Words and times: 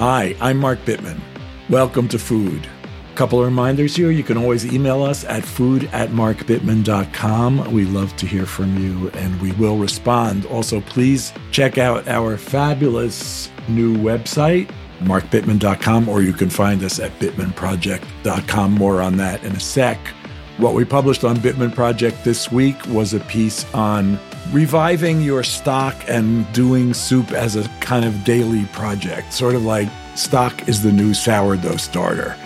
Hi, 0.00 0.34
I'm 0.40 0.56
Mark 0.56 0.78
Bittman. 0.86 1.20
Welcome 1.68 2.08
to 2.08 2.18
Food. 2.18 2.66
Couple 3.16 3.38
of 3.38 3.44
reminders 3.44 3.94
here. 3.94 4.10
You 4.10 4.22
can 4.22 4.38
always 4.38 4.64
email 4.64 5.02
us 5.02 5.26
at 5.26 5.44
food 5.44 5.90
at 5.92 6.08
markbittman.com. 6.08 7.70
We 7.70 7.84
love 7.84 8.16
to 8.16 8.26
hear 8.26 8.46
from 8.46 8.78
you 8.78 9.10
and 9.10 9.38
we 9.42 9.52
will 9.52 9.76
respond. 9.76 10.46
Also, 10.46 10.80
please 10.80 11.34
check 11.50 11.76
out 11.76 12.08
our 12.08 12.38
fabulous 12.38 13.50
new 13.68 13.94
website, 13.94 14.70
markbittman.com, 15.00 16.08
or 16.08 16.22
you 16.22 16.32
can 16.32 16.48
find 16.48 16.82
us 16.82 16.98
at 16.98 17.10
bittmanproject.com. 17.18 18.72
More 18.72 19.02
on 19.02 19.18
that 19.18 19.44
in 19.44 19.52
a 19.52 19.60
sec. 19.60 19.98
What 20.56 20.72
we 20.72 20.86
published 20.86 21.24
on 21.24 21.36
Bittman 21.36 21.74
Project 21.74 22.24
this 22.24 22.50
week 22.50 22.76
was 22.86 23.12
a 23.12 23.20
piece 23.20 23.70
on 23.74 24.18
reviving 24.52 25.20
your 25.20 25.42
stock 25.42 25.94
and 26.08 26.50
doing 26.52 26.92
soup 26.92 27.32
as 27.32 27.56
a 27.56 27.68
kind 27.80 28.04
of 28.04 28.24
daily 28.24 28.64
project, 28.66 29.32
sort 29.32 29.54
of 29.54 29.64
like 29.64 29.88
stock 30.14 30.68
is 30.68 30.82
the 30.82 30.92
new 30.92 31.14
sourdough 31.14 31.76
starter. 31.76 32.36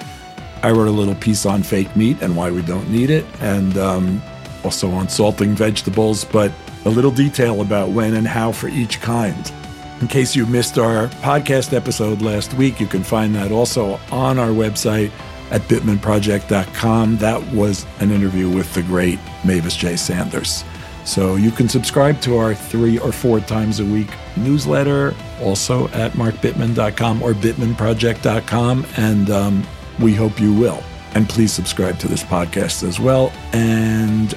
I 0.62 0.70
wrote 0.70 0.88
a 0.88 0.92
little 0.92 1.14
piece 1.14 1.45
on 1.45 1.62
fake 1.62 1.95
meat 1.95 2.22
and 2.22 2.36
why 2.36 2.50
we 2.50 2.62
don't 2.62 2.88
need 2.91 3.10
it, 3.10 3.27
and 3.41 3.77
um, 3.77 4.22
also 4.64 4.91
on 4.91 5.09
salting 5.09 5.55
vegetables, 5.55 6.24
but 6.24 6.50
a 6.84 6.91
little 6.91 7.10
detail 7.10 7.60
about 7.60 7.91
when 7.91 8.14
and 8.14 8.27
how 8.27 8.52
for 8.52 8.69
each 8.69 9.00
kind. 9.00 9.52
In 10.00 10.08
case 10.08 10.34
you 10.34 10.46
missed 10.46 10.78
our 10.78 11.08
podcast 11.22 11.72
episode 11.72 12.20
last 12.20 12.55
week, 12.55 12.80
you 12.80 12.86
can 12.86 13.02
find 13.02 13.34
that 13.34 13.52
also 13.52 14.00
on 14.10 14.38
our 14.38 14.48
website 14.48 15.10
at 15.50 15.60
bittmanproject.com. 15.62 17.19
That 17.19 17.42
was 17.52 17.86
an 18.00 18.10
interview 18.10 18.50
with 18.50 18.72
the 18.74 18.83
great 18.83 19.19
Mavis 19.44 19.77
J. 19.77 19.96
Sanders. 19.96 20.64
So 21.05 21.36
you 21.36 21.50
can 21.50 21.69
subscribe 21.69 22.20
to 22.22 22.38
our 22.38 22.55
three 22.55 22.98
or 22.98 23.12
four 23.12 23.41
times 23.41 23.80
a 23.80 23.84
week 23.84 24.08
newsletter, 24.36 25.14
also 25.45 25.89
at 25.89 26.12
markbittman.com 26.12 27.23
or 27.23 27.33
bittmanproject.com. 27.33 28.87
And 28.97 29.31
um, 29.31 29.67
we 30.01 30.14
hope 30.14 30.41
you 30.41 30.53
will. 30.53 30.83
And 31.14 31.28
please 31.28 31.53
subscribe 31.53 31.98
to 32.01 32.09
this 32.09 32.25
podcast 32.25 32.86
as 32.86 32.98
well 32.98 33.33
and 33.53 34.34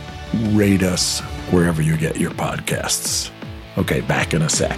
rate 0.56 0.84
us 0.84 1.22
wherever 1.52 1.82
you 1.82 1.98
get 1.98 2.18
your 2.18 2.32
podcasts. 2.32 3.32
Okay, 3.78 4.02
back 4.02 4.34
in 4.34 4.42
a 4.44 4.50
sec. 4.50 4.78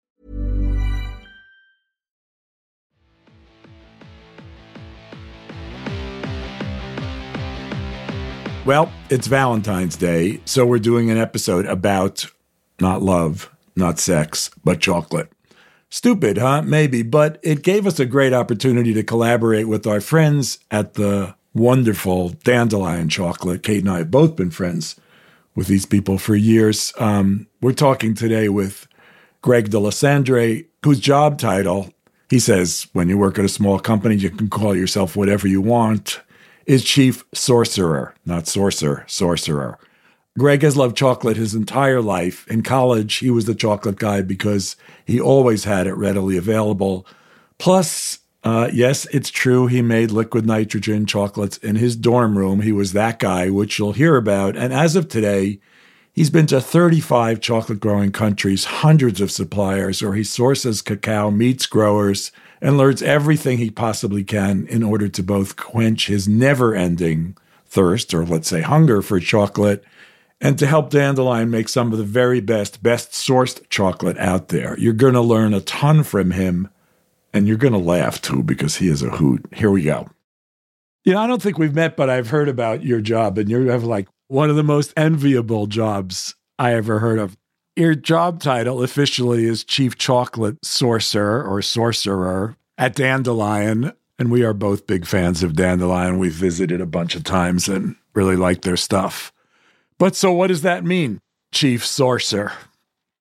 Well, 8.63 8.91
it's 9.09 9.25
Valentine's 9.25 9.95
Day, 9.95 10.39
so 10.45 10.67
we're 10.67 10.77
doing 10.77 11.09
an 11.09 11.17
episode 11.17 11.65
about 11.65 12.27
not 12.79 13.01
love, 13.01 13.51
not 13.75 13.97
sex, 13.97 14.51
but 14.63 14.79
chocolate. 14.79 15.31
Stupid, 15.89 16.37
huh? 16.37 16.61
Maybe, 16.61 17.01
but 17.01 17.39
it 17.41 17.63
gave 17.63 17.87
us 17.87 17.99
a 17.99 18.05
great 18.05 18.33
opportunity 18.33 18.93
to 18.93 19.01
collaborate 19.01 19.67
with 19.67 19.87
our 19.87 19.99
friends 19.99 20.59
at 20.69 20.93
the 20.93 21.33
wonderful 21.55 22.29
Dandelion 22.29 23.09
Chocolate. 23.09 23.63
Kate 23.63 23.79
and 23.79 23.89
I 23.89 23.97
have 23.97 24.11
both 24.11 24.35
been 24.35 24.51
friends 24.51 24.95
with 25.55 25.65
these 25.65 25.87
people 25.87 26.19
for 26.19 26.35
years. 26.35 26.93
Um, 26.99 27.47
we're 27.61 27.73
talking 27.73 28.13
today 28.13 28.47
with 28.47 28.87
Greg 29.41 29.71
D'Alesandre, 29.71 30.67
whose 30.83 30.99
job 30.99 31.39
title, 31.39 31.91
he 32.29 32.37
says, 32.37 32.85
when 32.93 33.09
you 33.09 33.17
work 33.17 33.39
at 33.39 33.45
a 33.45 33.49
small 33.49 33.79
company, 33.79 34.17
you 34.17 34.29
can 34.29 34.51
call 34.51 34.75
yourself 34.75 35.15
whatever 35.15 35.47
you 35.47 35.61
want 35.61 36.21
is 36.71 36.85
chief 36.85 37.29
sourcerer, 37.31 38.13
not 38.25 38.47
sorcerer, 38.47 39.03
sourcerer. 39.05 39.75
Greg 40.39 40.61
has 40.61 40.77
loved 40.77 40.95
chocolate 40.95 41.35
his 41.35 41.53
entire 41.53 42.01
life. 42.01 42.47
In 42.47 42.63
college, 42.63 43.15
he 43.15 43.29
was 43.29 43.43
the 43.43 43.53
chocolate 43.53 43.97
guy 43.97 44.21
because 44.21 44.77
he 45.05 45.19
always 45.19 45.65
had 45.65 45.85
it 45.85 45.95
readily 45.95 46.37
available. 46.37 47.05
Plus, 47.57 48.19
uh, 48.45 48.69
yes, 48.71 49.05
it's 49.11 49.29
true, 49.29 49.67
he 49.67 49.81
made 49.81 50.11
liquid 50.11 50.45
nitrogen 50.45 51.05
chocolates 51.05 51.57
in 51.57 51.75
his 51.75 51.97
dorm 51.97 52.37
room. 52.37 52.61
He 52.61 52.71
was 52.71 52.93
that 52.93 53.19
guy, 53.19 53.49
which 53.49 53.77
you'll 53.77 53.91
hear 53.91 54.15
about. 54.15 54.55
And 54.55 54.71
as 54.71 54.95
of 54.95 55.09
today, 55.09 55.59
he's 56.13 56.29
been 56.29 56.47
to 56.47 56.61
35 56.61 57.41
chocolate 57.41 57.81
growing 57.81 58.13
countries, 58.13 58.63
hundreds 58.63 59.19
of 59.19 59.29
suppliers, 59.29 60.01
where 60.01 60.13
he 60.13 60.23
sources 60.23 60.81
cacao, 60.81 61.31
meets 61.31 61.65
growers, 61.65 62.31
and 62.61 62.77
learns 62.77 63.01
everything 63.01 63.57
he 63.57 63.71
possibly 63.71 64.23
can 64.23 64.67
in 64.67 64.83
order 64.83 65.07
to 65.09 65.23
both 65.23 65.55
quench 65.55 66.07
his 66.07 66.27
never 66.27 66.75
ending 66.75 67.35
thirst, 67.65 68.13
or 68.13 68.25
let's 68.25 68.47
say 68.47 68.61
hunger 68.61 69.01
for 69.01 69.19
chocolate, 69.19 69.83
and 70.39 70.59
to 70.59 70.67
help 70.67 70.89
Dandelion 70.89 71.49
make 71.49 71.69
some 71.69 71.91
of 71.91 71.97
the 71.97 72.03
very 72.03 72.39
best, 72.39 72.83
best 72.83 73.11
sourced 73.11 73.67
chocolate 73.69 74.17
out 74.17 74.49
there. 74.49 74.77
You're 74.77 74.93
going 74.93 75.13
to 75.13 75.21
learn 75.21 75.53
a 75.53 75.61
ton 75.61 76.03
from 76.03 76.31
him, 76.31 76.69
and 77.33 77.47
you're 77.47 77.57
going 77.57 77.73
to 77.73 77.79
laugh 77.79 78.21
too 78.21 78.43
because 78.43 78.77
he 78.77 78.87
is 78.87 79.01
a 79.01 79.09
hoot. 79.09 79.45
Here 79.53 79.71
we 79.71 79.83
go. 79.83 80.09
You 81.03 81.13
know, 81.13 81.21
I 81.21 81.27
don't 81.27 81.41
think 81.41 81.57
we've 81.57 81.73
met, 81.73 81.95
but 81.95 82.09
I've 82.09 82.29
heard 82.29 82.49
about 82.49 82.83
your 82.83 83.01
job, 83.01 83.37
and 83.37 83.49
you 83.49 83.69
have 83.69 83.83
like 83.83 84.07
one 84.27 84.49
of 84.49 84.55
the 84.55 84.63
most 84.63 84.93
enviable 84.95 85.65
jobs 85.65 86.35
I 86.59 86.73
ever 86.73 86.99
heard 86.99 87.17
of. 87.17 87.37
Your 87.75 87.95
job 87.95 88.41
title 88.41 88.83
officially 88.83 89.45
is 89.45 89.63
Chief 89.63 89.97
Chocolate 89.97 90.63
Sorcerer 90.63 91.43
or 91.43 91.61
Sorcerer 91.61 92.57
at 92.81 92.95
Dandelion. 92.95 93.93
And 94.17 94.31
we 94.31 94.43
are 94.43 94.53
both 94.53 94.87
big 94.87 95.05
fans 95.05 95.43
of 95.43 95.55
Dandelion. 95.55 96.17
We've 96.17 96.33
visited 96.33 96.81
a 96.81 96.85
bunch 96.85 97.15
of 97.15 97.23
times 97.23 97.69
and 97.69 97.95
really 98.13 98.35
like 98.35 98.63
their 98.63 98.77
stuff. 98.77 99.31
But 99.97 100.15
so 100.15 100.31
what 100.31 100.47
does 100.47 100.63
that 100.63 100.83
mean, 100.83 101.21
Chief 101.51 101.83
Sourcerer? 101.83 102.51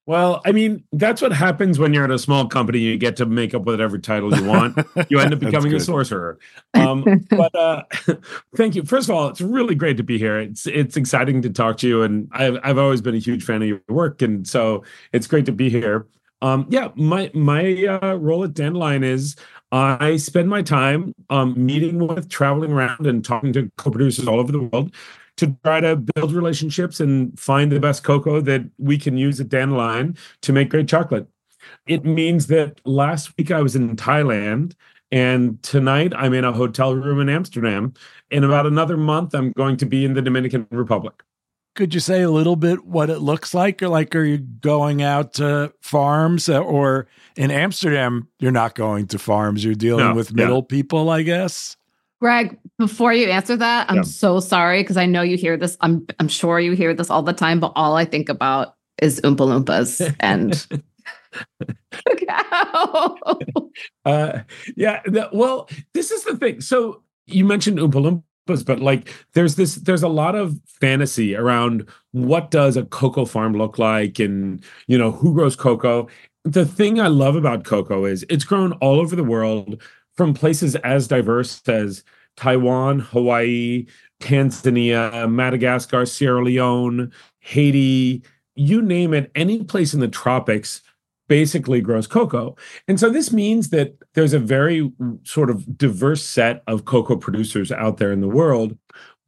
Well, 0.06 0.40
I 0.44 0.52
mean, 0.52 0.82
that's 0.92 1.22
what 1.22 1.32
happens 1.32 1.78
when 1.78 1.94
you're 1.94 2.04
at 2.04 2.10
a 2.10 2.18
small 2.18 2.48
company. 2.48 2.78
You 2.78 2.96
get 2.96 3.16
to 3.18 3.26
make 3.26 3.54
up 3.54 3.62
whatever 3.62 3.98
title 3.98 4.34
you 4.34 4.44
want. 4.44 4.78
You 5.08 5.20
end 5.20 5.32
up 5.32 5.38
becoming 5.40 5.72
a 5.74 5.78
sorcerer. 5.78 6.38
Um, 6.74 7.04
but 7.30 7.54
uh, 7.54 7.84
thank 8.56 8.74
you. 8.74 8.82
First 8.82 9.08
of 9.08 9.14
all, 9.14 9.28
it's 9.28 9.40
really 9.40 9.74
great 9.74 9.98
to 9.98 10.02
be 10.02 10.18
here. 10.18 10.40
It's 10.40 10.66
it's 10.66 10.96
exciting 10.96 11.42
to 11.42 11.50
talk 11.50 11.76
to 11.78 11.88
you, 11.88 12.02
and 12.02 12.28
I've 12.32 12.58
I've 12.64 12.78
always 12.78 13.00
been 13.00 13.14
a 13.14 13.18
huge 13.18 13.44
fan 13.44 13.62
of 13.62 13.68
your 13.68 13.82
work, 13.88 14.20
and 14.20 14.48
so 14.48 14.82
it's 15.12 15.28
great 15.28 15.46
to 15.46 15.52
be 15.52 15.70
here. 15.70 16.06
Um, 16.42 16.66
yeah, 16.70 16.88
my 16.96 17.30
my 17.34 17.84
uh, 17.84 18.14
role 18.14 18.44
at 18.44 18.54
Dandelion 18.54 19.04
is 19.04 19.36
I 19.72 20.16
spend 20.16 20.48
my 20.48 20.62
time 20.62 21.14
um, 21.28 21.54
meeting 21.56 21.98
with, 22.06 22.28
traveling 22.28 22.72
around, 22.72 23.06
and 23.06 23.24
talking 23.24 23.52
to 23.52 23.70
cocoa 23.76 23.90
producers 23.90 24.26
all 24.26 24.40
over 24.40 24.50
the 24.50 24.62
world 24.62 24.94
to 25.36 25.56
try 25.64 25.80
to 25.80 25.96
build 25.96 26.32
relationships 26.32 27.00
and 27.00 27.38
find 27.38 27.70
the 27.72 27.80
best 27.80 28.04
cocoa 28.04 28.40
that 28.40 28.62
we 28.78 28.98
can 28.98 29.16
use 29.16 29.40
at 29.40 29.48
Dandelion 29.48 30.16
to 30.42 30.52
make 30.52 30.68
great 30.70 30.88
chocolate. 30.88 31.26
It 31.86 32.04
means 32.04 32.46
that 32.48 32.80
last 32.84 33.36
week 33.38 33.50
I 33.50 33.62
was 33.62 33.76
in 33.76 33.96
Thailand 33.96 34.74
and 35.12 35.62
tonight 35.62 36.12
I'm 36.14 36.34
in 36.34 36.44
a 36.44 36.52
hotel 36.52 36.94
room 36.94 37.20
in 37.20 37.28
Amsterdam. 37.28 37.94
In 38.30 38.44
about 38.44 38.66
another 38.66 38.96
month, 38.96 39.34
I'm 39.34 39.52
going 39.52 39.76
to 39.78 39.86
be 39.86 40.04
in 40.04 40.14
the 40.14 40.22
Dominican 40.22 40.66
Republic. 40.70 41.22
Could 41.74 41.94
you 41.94 42.00
say 42.00 42.22
a 42.22 42.30
little 42.30 42.56
bit 42.56 42.84
what 42.84 43.10
it 43.10 43.20
looks 43.20 43.54
like? 43.54 43.82
Or 43.82 43.88
like, 43.88 44.14
are 44.16 44.24
you 44.24 44.38
going 44.38 45.02
out 45.02 45.34
to 45.34 45.72
farms 45.80 46.48
or 46.48 47.06
in 47.36 47.50
Amsterdam? 47.50 48.28
You're 48.38 48.50
not 48.52 48.74
going 48.74 49.06
to 49.08 49.18
farms. 49.18 49.64
You're 49.64 49.74
dealing 49.74 50.08
no, 50.08 50.14
with 50.14 50.34
middle 50.34 50.58
yeah. 50.58 50.68
people, 50.68 51.10
I 51.10 51.22
guess. 51.22 51.76
Greg, 52.20 52.58
before 52.78 53.14
you 53.14 53.28
answer 53.28 53.56
that, 53.56 53.90
I'm 53.90 53.96
yeah. 53.96 54.02
so 54.02 54.40
sorry 54.40 54.82
because 54.82 54.98
I 54.98 55.06
know 55.06 55.22
you 55.22 55.38
hear 55.38 55.56
this. 55.56 55.76
I'm 55.80 56.06
I'm 56.18 56.28
sure 56.28 56.60
you 56.60 56.72
hear 56.72 56.92
this 56.92 57.08
all 57.08 57.22
the 57.22 57.32
time, 57.32 57.60
but 57.60 57.72
all 57.76 57.96
I 57.96 58.04
think 58.04 58.28
about 58.28 58.74
is 59.00 59.20
Oompa 59.22 59.64
Loompas 59.64 60.14
and 60.20 60.52
uh, 64.04 64.40
yeah. 64.76 65.00
The, 65.06 65.30
well, 65.32 65.68
this 65.94 66.10
is 66.10 66.24
the 66.24 66.36
thing. 66.36 66.60
So 66.60 67.02
you 67.26 67.46
mentioned 67.46 67.78
Oompa 67.78 68.22
But 68.62 68.80
like 68.80 69.12
there's 69.32 69.56
this 69.56 69.76
there's 69.76 70.02
a 70.02 70.08
lot 70.08 70.34
of 70.34 70.58
fantasy 70.66 71.34
around 71.34 71.88
what 72.12 72.50
does 72.50 72.76
a 72.76 72.84
cocoa 72.84 73.24
farm 73.24 73.54
look 73.54 73.78
like 73.78 74.18
and 74.18 74.62
you 74.86 74.98
know 74.98 75.12
who 75.12 75.34
grows 75.34 75.56
cocoa. 75.56 76.08
The 76.44 76.64
thing 76.64 77.00
I 77.00 77.08
love 77.08 77.36
about 77.36 77.64
cocoa 77.64 78.04
is 78.04 78.24
it's 78.28 78.44
grown 78.44 78.72
all 78.74 79.00
over 79.00 79.14
the 79.14 79.24
world 79.24 79.80
from 80.16 80.34
places 80.34 80.76
as 80.76 81.08
diverse 81.08 81.60
as 81.68 82.04
Taiwan, 82.36 83.00
Hawaii, 83.00 83.86
Tanzania, 84.20 85.30
Madagascar, 85.30 86.06
Sierra 86.06 86.42
Leone, 86.42 87.12
Haiti, 87.40 88.22
you 88.54 88.82
name 88.82 89.14
it, 89.14 89.30
any 89.34 89.64
place 89.64 89.94
in 89.94 90.00
the 90.00 90.08
tropics 90.08 90.82
basically 91.30 91.80
grows 91.80 92.08
cocoa. 92.08 92.56
And 92.88 92.98
so 92.98 93.08
this 93.08 93.32
means 93.32 93.70
that 93.70 93.94
there's 94.14 94.32
a 94.32 94.40
very 94.40 94.90
sort 95.22 95.48
of 95.48 95.78
diverse 95.78 96.24
set 96.24 96.64
of 96.66 96.86
cocoa 96.86 97.14
producers 97.14 97.70
out 97.70 97.98
there 97.98 98.10
in 98.10 98.20
the 98.20 98.28
world. 98.28 98.76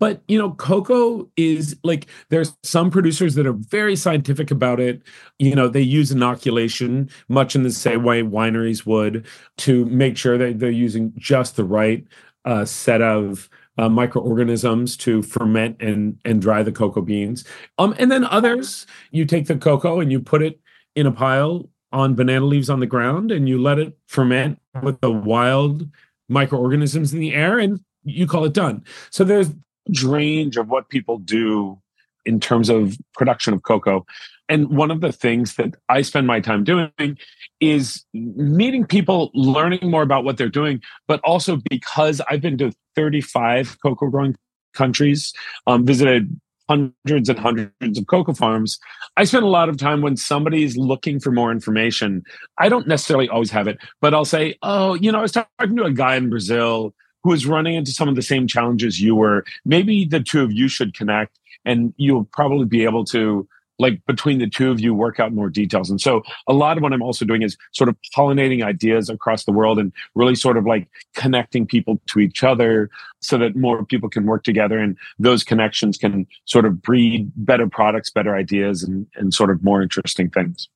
But 0.01 0.21
you 0.27 0.37
know, 0.37 0.51
cocoa 0.55 1.31
is 1.37 1.77
like 1.85 2.09
there's 2.29 2.57
some 2.65 2.91
producers 2.91 3.37
that 3.37 3.47
are 3.47 3.53
very 3.53 3.95
scientific 3.95 4.51
about 4.51 4.81
it. 4.81 5.01
You 5.39 5.55
know, 5.55 5.69
they 5.69 5.81
use 5.81 6.11
inoculation 6.11 7.09
much 7.29 7.55
in 7.55 7.63
the 7.63 7.71
same 7.71 8.03
way 8.03 8.25
wineries 8.25 8.85
would 8.85 9.25
to 9.59 9.85
make 9.85 10.17
sure 10.17 10.37
that 10.37 10.59
they're 10.59 10.73
using 10.73 11.13
just 11.19 11.55
the 11.55 11.65
right 11.65 12.05
uh, 12.45 12.65
set 12.65 13.01
of 13.01 13.49
uh, 13.79 13.89
microorganisms 13.89 14.97
to 14.97 15.23
ferment 15.23 15.81
and 15.81 16.19
and 16.25 16.43
dry 16.43 16.65
the 16.65 16.73
cocoa 16.73 17.01
beans. 17.01 17.45
Um, 17.79 17.95
and 17.97 18.11
then 18.11 18.25
others, 18.25 18.89
you 19.13 19.25
take 19.25 19.47
the 19.47 19.57
cocoa 19.57 20.01
and 20.01 20.11
you 20.11 20.19
put 20.19 20.43
it 20.43 20.59
in 20.97 21.07
a 21.07 21.13
pile 21.13 21.69
on 21.93 22.15
banana 22.15 22.45
leaves 22.45 22.71
on 22.71 22.81
the 22.81 22.87
ground, 22.87 23.31
and 23.31 23.49
you 23.49 23.61
let 23.61 23.79
it 23.79 23.97
ferment 24.07 24.61
with 24.83 25.01
the 25.01 25.11
wild 25.11 25.89
microorganisms 26.29 27.13
in 27.13 27.21
the 27.21 27.35
air, 27.35 27.59
and 27.59 27.81
you 28.05 28.27
call 28.27 28.45
it 28.45 28.53
done. 28.53 28.85
So 29.11 29.25
there's 29.25 29.49
a 29.49 30.07
range 30.07 30.57
of 30.57 30.69
what 30.69 30.89
people 30.89 31.19
do 31.19 31.79
in 32.25 32.41
terms 32.41 32.69
of 32.69 32.97
production 33.15 33.53
of 33.53 33.63
cocoa. 33.63 34.07
And 34.49 34.69
one 34.69 34.91
of 34.91 35.01
the 35.01 35.13
things 35.13 35.55
that 35.57 35.75
I 35.89 36.03
spend 36.03 36.27
my 36.27 36.41
time 36.41 36.65
doing 36.65 37.19
is 37.61 38.05
meeting 38.13 38.85
people, 38.85 39.31
learning 39.35 39.91
more 39.91 40.03
about 40.03 40.25
what 40.25 40.37
they're 40.37 40.49
doing, 40.49 40.81
but 41.09 41.21
also 41.25 41.59
because 41.71 42.21
I've 42.29 42.41
been 42.41 42.59
to 42.59 42.73
35 42.97 43.79
cocoa 43.83 44.09
growing 44.09 44.37
countries, 44.75 45.33
um, 45.67 45.85
visited 45.85 46.39
hundreds 46.73 47.29
and 47.29 47.39
hundreds 47.39 47.99
of 47.99 48.07
cocoa 48.07 48.33
farms. 48.33 48.79
I 49.19 49.25
spend 49.25 49.45
a 49.45 49.49
lot 49.49 49.69
of 49.69 49.77
time 49.77 50.01
when 50.01 50.17
somebody's 50.17 50.77
looking 50.77 51.21
for 51.21 51.31
more 51.31 51.53
information. 51.53 52.23
I 52.59 52.71
don't 52.71 52.89
necessarily 52.89 53.29
always 53.29 53.51
have 53.51 53.69
it, 53.69 53.79
but 54.01 54.15
I'll 54.15 54.25
say, 54.25 54.57
oh, 54.63 54.95
you 54.95 55.13
know, 55.13 55.19
I 55.19 55.23
was 55.23 55.33
talking 55.33 55.77
to 55.77 55.85
a 55.85 55.93
guy 55.93 56.17
in 56.17 56.31
Brazil 56.31 56.95
who 57.23 57.33
is 57.33 57.47
running 57.47 57.75
into 57.75 57.93
some 57.93 58.09
of 58.09 58.17
the 58.17 58.23
same 58.23 58.47
challenges 58.47 59.01
you 59.01 59.15
were. 59.15 59.45
Maybe 59.67 60.07
the 60.07 60.21
two 60.21 60.41
of 60.41 60.51
you 60.51 60.67
should 60.67 60.95
connect 60.95 61.39
and 61.67 61.93
you'll 61.99 62.25
probably 62.25 62.65
be 62.65 62.85
able 62.85 63.05
to 63.07 63.47
like 63.83 64.05
between 64.07 64.39
the 64.39 64.49
two 64.49 64.71
of 64.71 64.81
you 64.81 64.95
work 64.95 65.21
out 65.21 65.33
more 65.33 65.51
details 65.51 65.91
and 65.91 66.01
so 66.01 66.23
a 66.47 66.53
lot 66.53 66.77
of 66.77 66.83
what 66.83 66.93
i'm 66.93 67.03
also 67.03 67.25
doing 67.25 67.43
is 67.43 67.57
sort 67.73 67.89
of 67.89 67.97
pollinating 68.17 68.65
ideas 68.65 69.11
across 69.11 69.45
the 69.45 69.53
world 69.53 69.79
and 69.79 69.93
really 70.15 70.35
sort 70.35 70.57
of 70.57 70.65
like 70.65 70.89
connecting 71.15 71.67
people 71.67 72.01
to 72.07 72.21
each 72.21 72.43
other 72.43 72.89
so 73.21 73.37
that 73.37 73.55
more 73.55 73.85
people 73.85 74.09
can 74.09 74.25
work 74.25 74.45
together 74.45 74.79
and 74.79 74.97
those 75.19 75.45
connections 75.45 75.99
can 75.99 76.27
sort 76.47 76.65
of 76.65 76.81
breed 76.81 77.31
better 77.37 77.69
products 77.69 78.11
better 78.11 78.35
ideas 78.35 78.83
and, 78.83 79.07
and 79.17 79.35
sort 79.35 79.51
of 79.51 79.63
more 79.63 79.83
interesting 79.83 80.31
things 80.31 80.69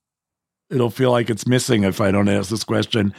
it'll 0.68 0.90
feel 0.90 1.10
like 1.10 1.30
it's 1.30 1.46
missing 1.46 1.84
if 1.84 2.00
i 2.00 2.10
don't 2.10 2.28
ask 2.28 2.50
this 2.50 2.64
question 2.64 3.14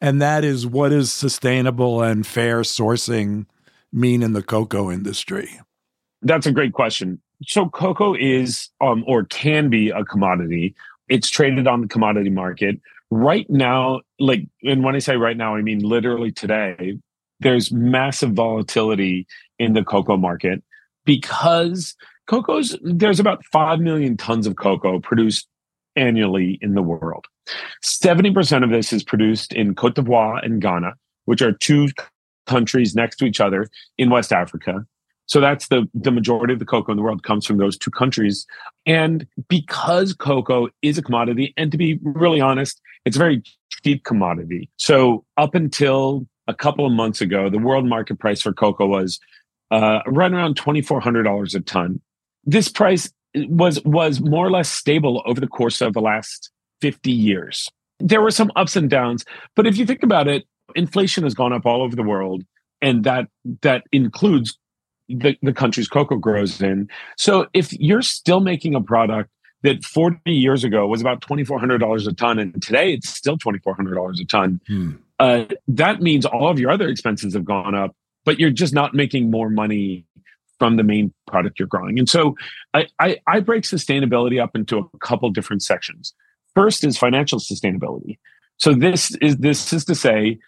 and 0.00 0.20
that 0.20 0.42
is 0.44 0.66
what 0.66 0.88
does 0.88 1.12
sustainable 1.12 2.02
and 2.02 2.26
fair 2.26 2.62
sourcing 2.62 3.46
mean 3.92 4.22
in 4.22 4.32
the 4.32 4.42
cocoa 4.42 4.90
industry? 4.90 5.60
That's 6.22 6.46
a 6.46 6.52
great 6.52 6.72
question. 6.72 7.20
So 7.46 7.68
cocoa 7.68 8.14
is 8.14 8.68
um, 8.80 9.04
or 9.06 9.24
can 9.24 9.68
be 9.68 9.90
a 9.90 10.04
commodity. 10.04 10.74
It's 11.08 11.28
traded 11.28 11.66
on 11.66 11.82
the 11.82 11.88
commodity 11.88 12.30
market. 12.30 12.80
Right 13.10 13.48
now, 13.50 14.00
like 14.18 14.46
and 14.62 14.82
when 14.82 14.94
I 14.94 14.98
say 14.98 15.16
right 15.16 15.36
now, 15.36 15.54
I 15.54 15.62
mean 15.62 15.80
literally 15.80 16.32
today, 16.32 16.98
there's 17.40 17.72
massive 17.72 18.32
volatility 18.32 19.26
in 19.58 19.74
the 19.74 19.84
cocoa 19.84 20.16
market 20.16 20.62
because 21.04 21.94
cocoa's 22.26 22.76
there's 22.82 23.20
about 23.20 23.44
5 23.46 23.80
million 23.80 24.16
tons 24.16 24.46
of 24.46 24.56
cocoa 24.56 25.00
produced 25.00 25.46
annually 25.96 26.58
in 26.62 26.74
the 26.74 26.82
world. 26.82 27.26
70% 27.84 28.64
of 28.64 28.70
this 28.70 28.92
is 28.92 29.02
produced 29.02 29.52
in 29.52 29.74
Cote 29.74 29.96
d'Ivoire 29.96 30.44
and 30.44 30.62
Ghana, 30.62 30.94
which 31.24 31.42
are 31.42 31.52
two 31.52 31.88
countries 32.46 32.94
next 32.94 33.16
to 33.16 33.24
each 33.24 33.40
other 33.40 33.68
in 33.98 34.10
West 34.10 34.32
Africa. 34.32 34.86
So 35.32 35.40
that's 35.40 35.68
the, 35.68 35.88
the 35.94 36.10
majority 36.10 36.52
of 36.52 36.58
the 36.58 36.66
cocoa 36.66 36.92
in 36.92 36.98
the 36.98 37.02
world 37.02 37.22
comes 37.22 37.46
from 37.46 37.56
those 37.56 37.78
two 37.78 37.90
countries. 37.90 38.46
And 38.84 39.26
because 39.48 40.12
cocoa 40.12 40.68
is 40.82 40.98
a 40.98 41.02
commodity, 41.02 41.54
and 41.56 41.72
to 41.72 41.78
be 41.78 41.98
really 42.02 42.42
honest, 42.42 42.82
it's 43.06 43.16
a 43.16 43.18
very 43.18 43.42
cheap 43.82 44.04
commodity. 44.04 44.68
So 44.76 45.24
up 45.38 45.54
until 45.54 46.26
a 46.48 46.54
couple 46.54 46.84
of 46.84 46.92
months 46.92 47.22
ago, 47.22 47.48
the 47.48 47.56
world 47.56 47.86
market 47.86 48.18
price 48.18 48.42
for 48.42 48.52
cocoa 48.52 48.86
was 48.86 49.20
uh, 49.70 50.00
right 50.06 50.30
around 50.30 50.60
$2,400 50.60 51.54
a 51.54 51.60
ton. 51.60 52.02
This 52.44 52.68
price 52.68 53.10
was 53.34 53.82
was 53.86 54.20
more 54.20 54.46
or 54.46 54.50
less 54.50 54.70
stable 54.70 55.22
over 55.24 55.40
the 55.40 55.48
course 55.48 55.80
of 55.80 55.94
the 55.94 56.02
last 56.02 56.50
50 56.82 57.10
years. 57.10 57.70
There 58.00 58.20
were 58.20 58.30
some 58.30 58.52
ups 58.54 58.76
and 58.76 58.90
downs, 58.90 59.24
but 59.56 59.66
if 59.66 59.78
you 59.78 59.86
think 59.86 60.02
about 60.02 60.28
it, 60.28 60.44
inflation 60.74 61.24
has 61.24 61.32
gone 61.32 61.54
up 61.54 61.64
all 61.64 61.80
over 61.80 61.96
the 61.96 62.02
world 62.02 62.44
and 62.82 63.04
that 63.04 63.28
that 63.62 63.84
includes 63.92 64.58
the, 65.08 65.36
the 65.42 65.52
countries 65.52 65.88
cocoa 65.88 66.16
grows 66.16 66.60
in. 66.60 66.88
So 67.16 67.46
if 67.52 67.72
you're 67.74 68.02
still 68.02 68.40
making 68.40 68.74
a 68.74 68.80
product 68.80 69.30
that 69.62 69.84
40 69.84 70.18
years 70.32 70.64
ago 70.64 70.86
was 70.86 71.00
about 71.00 71.20
$2,400 71.20 72.06
a 72.06 72.12
ton, 72.14 72.38
and 72.38 72.62
today 72.62 72.94
it's 72.94 73.08
still 73.08 73.38
$2,400 73.38 74.20
a 74.20 74.24
ton, 74.24 74.60
hmm. 74.66 74.92
uh, 75.18 75.44
that 75.68 76.00
means 76.00 76.26
all 76.26 76.48
of 76.48 76.58
your 76.58 76.70
other 76.70 76.88
expenses 76.88 77.34
have 77.34 77.44
gone 77.44 77.74
up, 77.74 77.94
but 78.24 78.38
you're 78.40 78.50
just 78.50 78.74
not 78.74 78.94
making 78.94 79.30
more 79.30 79.50
money 79.50 80.04
from 80.58 80.76
the 80.76 80.84
main 80.84 81.12
product 81.26 81.58
you're 81.58 81.68
growing. 81.68 81.98
And 81.98 82.08
so 82.08 82.36
I, 82.72 82.86
I, 83.00 83.18
I 83.26 83.40
break 83.40 83.64
sustainability 83.64 84.40
up 84.40 84.54
into 84.54 84.78
a 84.78 84.98
couple 84.98 85.28
different 85.30 85.62
sections. 85.62 86.14
First 86.54 86.84
is 86.84 86.96
financial 86.96 87.40
sustainability. 87.40 88.18
So 88.58 88.72
this 88.72 89.12
is 89.16 89.38
this 89.38 89.72
is 89.72 89.84
to 89.86 89.94
say, 89.96 90.38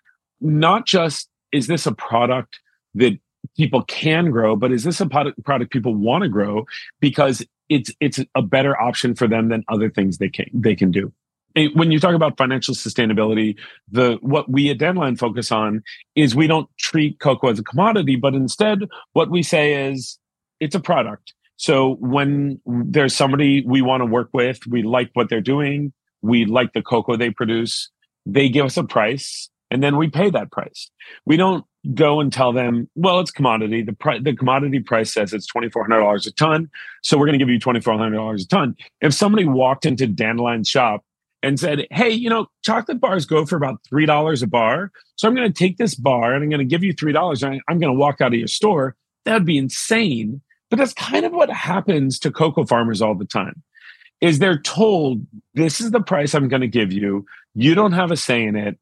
not 0.41 0.87
just 0.87 1.29
is 1.51 1.67
this 1.67 1.85
a 1.85 1.93
product 1.93 2.61
that 2.95 3.19
people 3.57 3.83
can 3.83 4.31
grow, 4.31 4.57
but 4.57 4.73
is 4.73 4.85
this 4.85 5.01
a 5.01 5.07
product, 5.07 5.43
product 5.45 5.73
people 5.73 5.95
want 5.95 6.23
to 6.23 6.29
grow 6.29 6.67
because 7.01 7.45
it's 7.69 7.91
it's 8.01 8.21
a 8.35 8.43
better 8.43 8.81
option 8.81 9.15
for 9.15 9.27
them 9.27 9.49
than 9.49 9.65
other 9.69 9.89
things 9.89 10.19
they 10.19 10.29
can 10.29 10.47
they 10.53 10.75
can 10.75 10.91
do 10.91 11.13
when 11.75 11.93
you 11.93 12.01
talk 12.01 12.15
about 12.15 12.37
financial 12.37 12.75
sustainability, 12.75 13.57
the 13.91 14.19
what 14.21 14.51
we 14.51 14.71
at 14.71 14.79
Dandelion 14.79 15.17
focus 15.17 15.53
on 15.53 15.83
is 16.17 16.35
we 16.35 16.47
don't 16.47 16.69
treat 16.79 17.21
cocoa 17.21 17.49
as 17.49 17.59
a 17.59 17.63
commodity, 17.63 18.17
but 18.17 18.35
instead 18.35 18.81
what 19.13 19.31
we 19.31 19.43
say 19.43 19.91
is 19.91 20.19
it's 20.59 20.75
a 20.75 20.81
product. 20.81 21.33
So 21.57 21.95
when 22.01 22.61
there's 22.67 23.15
somebody 23.15 23.65
we 23.65 23.83
want 23.83 24.01
to 24.01 24.07
work 24.07 24.31
with, 24.33 24.67
we 24.67 24.83
like 24.83 25.11
what 25.15 25.29
they're 25.29 25.41
doing, 25.41 25.93
we 26.23 26.45
like 26.45 26.73
the 26.73 26.83
cocoa 26.83 27.17
they 27.17 27.31
produce, 27.31 27.91
they 28.27 28.49
give 28.49 28.67
us 28.67 28.77
a 28.77 28.85
price 28.85 29.49
and 29.71 29.83
then 29.83 29.97
we 29.97 30.09
pay 30.09 30.31
that 30.31 30.51
price. 30.51 30.91
We 31.25 31.37
don't 31.37 31.65
go 31.93 32.21
and 32.21 32.33
tell 32.33 32.53
them, 32.53 32.89
well, 32.95 33.21
it's 33.21 33.31
commodity. 33.31 33.83
The 33.83 33.93
pri- 33.93 34.21
the 34.21 34.35
commodity 34.35 34.81
price 34.81 35.13
says 35.13 35.33
it's 35.33 35.47
twenty 35.47 35.69
four 35.69 35.83
hundred 35.83 36.01
dollars 36.01 36.27
a 36.27 36.33
ton, 36.33 36.71
so 37.03 37.19
we're 37.19 37.27
going 37.27 37.39
to 37.39 37.45
give 37.45 37.51
you 37.53 37.59
twenty 37.59 37.81
four 37.81 37.99
hundred 37.99 38.17
dollars 38.17 38.45
a 38.45 38.49
ton. 38.49 38.77
If 39.01 39.13
somebody 39.13 39.45
walked 39.45 39.85
into 39.85 40.07
Dandelion's 40.07 40.69
shop 40.69 41.05
and 41.43 41.61
said, 41.61 41.87
hey, 41.91 42.09
you 42.09 42.31
know, 42.31 42.47
chocolate 42.65 43.01
bars 43.01 43.27
go 43.27 43.45
for 43.45 43.57
about 43.57 43.81
three 43.87 44.07
dollars 44.07 44.43
a 44.43 44.47
bar, 44.47 44.91
so 45.17 45.29
I'm 45.29 45.35
going 45.35 45.53
to 45.53 45.59
take 45.59 45.77
this 45.77 45.95
bar 45.95 46.33
and 46.33 46.43
I'm 46.43 46.49
going 46.49 46.59
to 46.59 46.65
give 46.65 46.83
you 46.83 46.93
three 46.93 47.13
dollars, 47.13 47.43
and 47.43 47.61
I'm 47.69 47.79
going 47.79 47.93
to 47.93 47.99
walk 47.99 48.21
out 48.21 48.33
of 48.33 48.39
your 48.39 48.49
store. 48.49 48.97
That 49.25 49.35
would 49.35 49.47
be 49.47 49.59
insane. 49.59 50.41
But 50.71 50.79
that's 50.79 50.95
kind 50.95 51.27
of 51.27 51.33
what 51.33 51.51
happens 51.51 52.19
to 52.21 52.31
cocoa 52.31 52.65
farmers 52.65 53.03
all 53.03 53.15
the 53.15 53.27
time. 53.27 53.63
Is 54.21 54.39
they're 54.39 54.59
told 54.59 55.27
this 55.53 55.81
is 55.81 55.91
the 55.91 56.01
price 56.01 56.35
I'm 56.35 56.49
going 56.49 56.63
to 56.63 56.69
give 56.69 56.93
you. 56.93 57.27
You 57.55 57.75
don't 57.75 57.93
have 57.93 58.11
a 58.11 58.17
say 58.17 58.43
in 58.43 58.57
it 58.57 58.79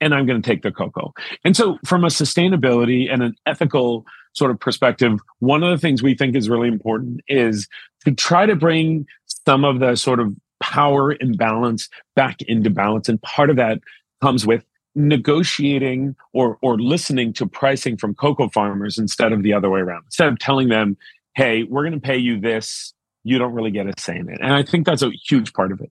and 0.00 0.14
I'm 0.14 0.26
going 0.26 0.40
to 0.40 0.46
take 0.46 0.62
the 0.62 0.72
cocoa. 0.72 1.12
And 1.44 1.56
so, 1.56 1.78
from 1.84 2.04
a 2.04 2.08
sustainability 2.08 3.12
and 3.12 3.22
an 3.22 3.34
ethical 3.46 4.04
sort 4.34 4.50
of 4.50 4.60
perspective, 4.60 5.18
one 5.38 5.62
of 5.62 5.70
the 5.70 5.78
things 5.78 6.02
we 6.02 6.14
think 6.14 6.36
is 6.36 6.48
really 6.48 6.68
important 6.68 7.20
is 7.28 7.68
to 8.04 8.12
try 8.12 8.46
to 8.46 8.54
bring 8.54 9.06
some 9.46 9.64
of 9.64 9.80
the 9.80 9.96
sort 9.96 10.20
of 10.20 10.34
power 10.60 11.16
imbalance 11.20 11.88
back 12.14 12.42
into 12.42 12.70
balance. 12.70 13.08
And 13.08 13.20
part 13.22 13.50
of 13.50 13.56
that 13.56 13.80
comes 14.20 14.46
with 14.46 14.64
negotiating 14.94 16.16
or 16.32 16.58
or 16.62 16.78
listening 16.78 17.32
to 17.34 17.46
pricing 17.46 17.96
from 17.96 18.14
cocoa 18.14 18.48
farmers 18.48 18.98
instead 18.98 19.32
of 19.32 19.42
the 19.42 19.52
other 19.52 19.70
way 19.70 19.80
around. 19.80 20.02
Instead 20.06 20.28
of 20.28 20.38
telling 20.38 20.68
them, 20.68 20.96
"Hey, 21.34 21.64
we're 21.64 21.82
going 21.82 21.92
to 21.92 22.00
pay 22.00 22.16
you 22.16 22.40
this," 22.40 22.94
you 23.24 23.38
don't 23.38 23.52
really 23.52 23.70
get 23.70 23.86
a 23.86 23.92
say 23.98 24.16
in 24.18 24.28
it. 24.28 24.38
And 24.40 24.54
I 24.54 24.62
think 24.62 24.86
that's 24.86 25.02
a 25.02 25.10
huge 25.10 25.52
part 25.52 25.72
of 25.72 25.80
it. 25.80 25.90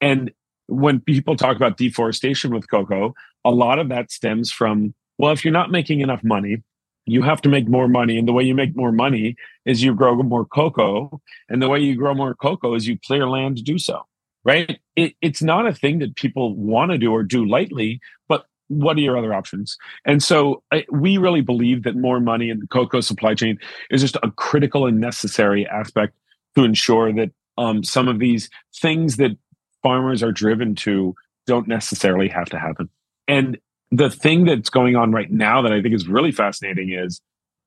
And 0.00 0.30
when 0.68 1.00
people 1.00 1.36
talk 1.36 1.56
about 1.56 1.76
deforestation 1.76 2.54
with 2.54 2.70
cocoa, 2.70 3.14
a 3.44 3.50
lot 3.50 3.78
of 3.78 3.88
that 3.88 4.10
stems 4.10 4.50
from, 4.50 4.94
well, 5.18 5.32
if 5.32 5.44
you're 5.44 5.52
not 5.52 5.70
making 5.70 6.00
enough 6.00 6.22
money, 6.22 6.62
you 7.06 7.22
have 7.22 7.40
to 7.42 7.48
make 7.48 7.68
more 7.68 7.88
money. 7.88 8.18
And 8.18 8.28
the 8.28 8.32
way 8.32 8.44
you 8.44 8.54
make 8.54 8.76
more 8.76 8.92
money 8.92 9.36
is 9.64 9.82
you 9.82 9.94
grow 9.94 10.14
more 10.22 10.44
cocoa. 10.44 11.20
And 11.48 11.62
the 11.62 11.68
way 11.68 11.80
you 11.80 11.96
grow 11.96 12.14
more 12.14 12.34
cocoa 12.34 12.74
is 12.74 12.86
you 12.86 12.98
clear 13.04 13.28
land 13.28 13.56
to 13.56 13.62
do 13.62 13.78
so, 13.78 14.02
right? 14.44 14.78
It, 14.96 15.14
it's 15.20 15.42
not 15.42 15.66
a 15.66 15.74
thing 15.74 15.98
that 16.00 16.16
people 16.16 16.54
want 16.54 16.92
to 16.92 16.98
do 16.98 17.12
or 17.12 17.22
do 17.22 17.44
lightly, 17.44 18.00
but 18.28 18.46
what 18.68 18.96
are 18.96 19.00
your 19.00 19.18
other 19.18 19.34
options? 19.34 19.76
And 20.04 20.22
so 20.22 20.62
I, 20.70 20.84
we 20.90 21.18
really 21.18 21.40
believe 21.40 21.82
that 21.82 21.96
more 21.96 22.20
money 22.20 22.50
in 22.50 22.60
the 22.60 22.68
cocoa 22.68 23.00
supply 23.00 23.34
chain 23.34 23.58
is 23.90 24.00
just 24.02 24.16
a 24.22 24.30
critical 24.30 24.86
and 24.86 25.00
necessary 25.00 25.66
aspect 25.66 26.14
to 26.56 26.64
ensure 26.64 27.12
that 27.12 27.30
um, 27.58 27.82
some 27.82 28.06
of 28.06 28.20
these 28.20 28.48
things 28.80 29.16
that 29.16 29.36
farmers 29.82 30.22
are 30.22 30.32
driven 30.32 30.74
to 30.74 31.14
don't 31.46 31.66
necessarily 31.66 32.28
have 32.28 32.48
to 32.50 32.58
happen. 32.58 32.88
And 33.30 33.58
the 33.92 34.10
thing 34.10 34.44
that's 34.44 34.70
going 34.70 34.96
on 34.96 35.12
right 35.12 35.30
now 35.30 35.62
that 35.62 35.72
I 35.72 35.80
think 35.80 35.94
is 35.94 36.08
really 36.08 36.32
fascinating 36.32 36.92
is 36.92 37.20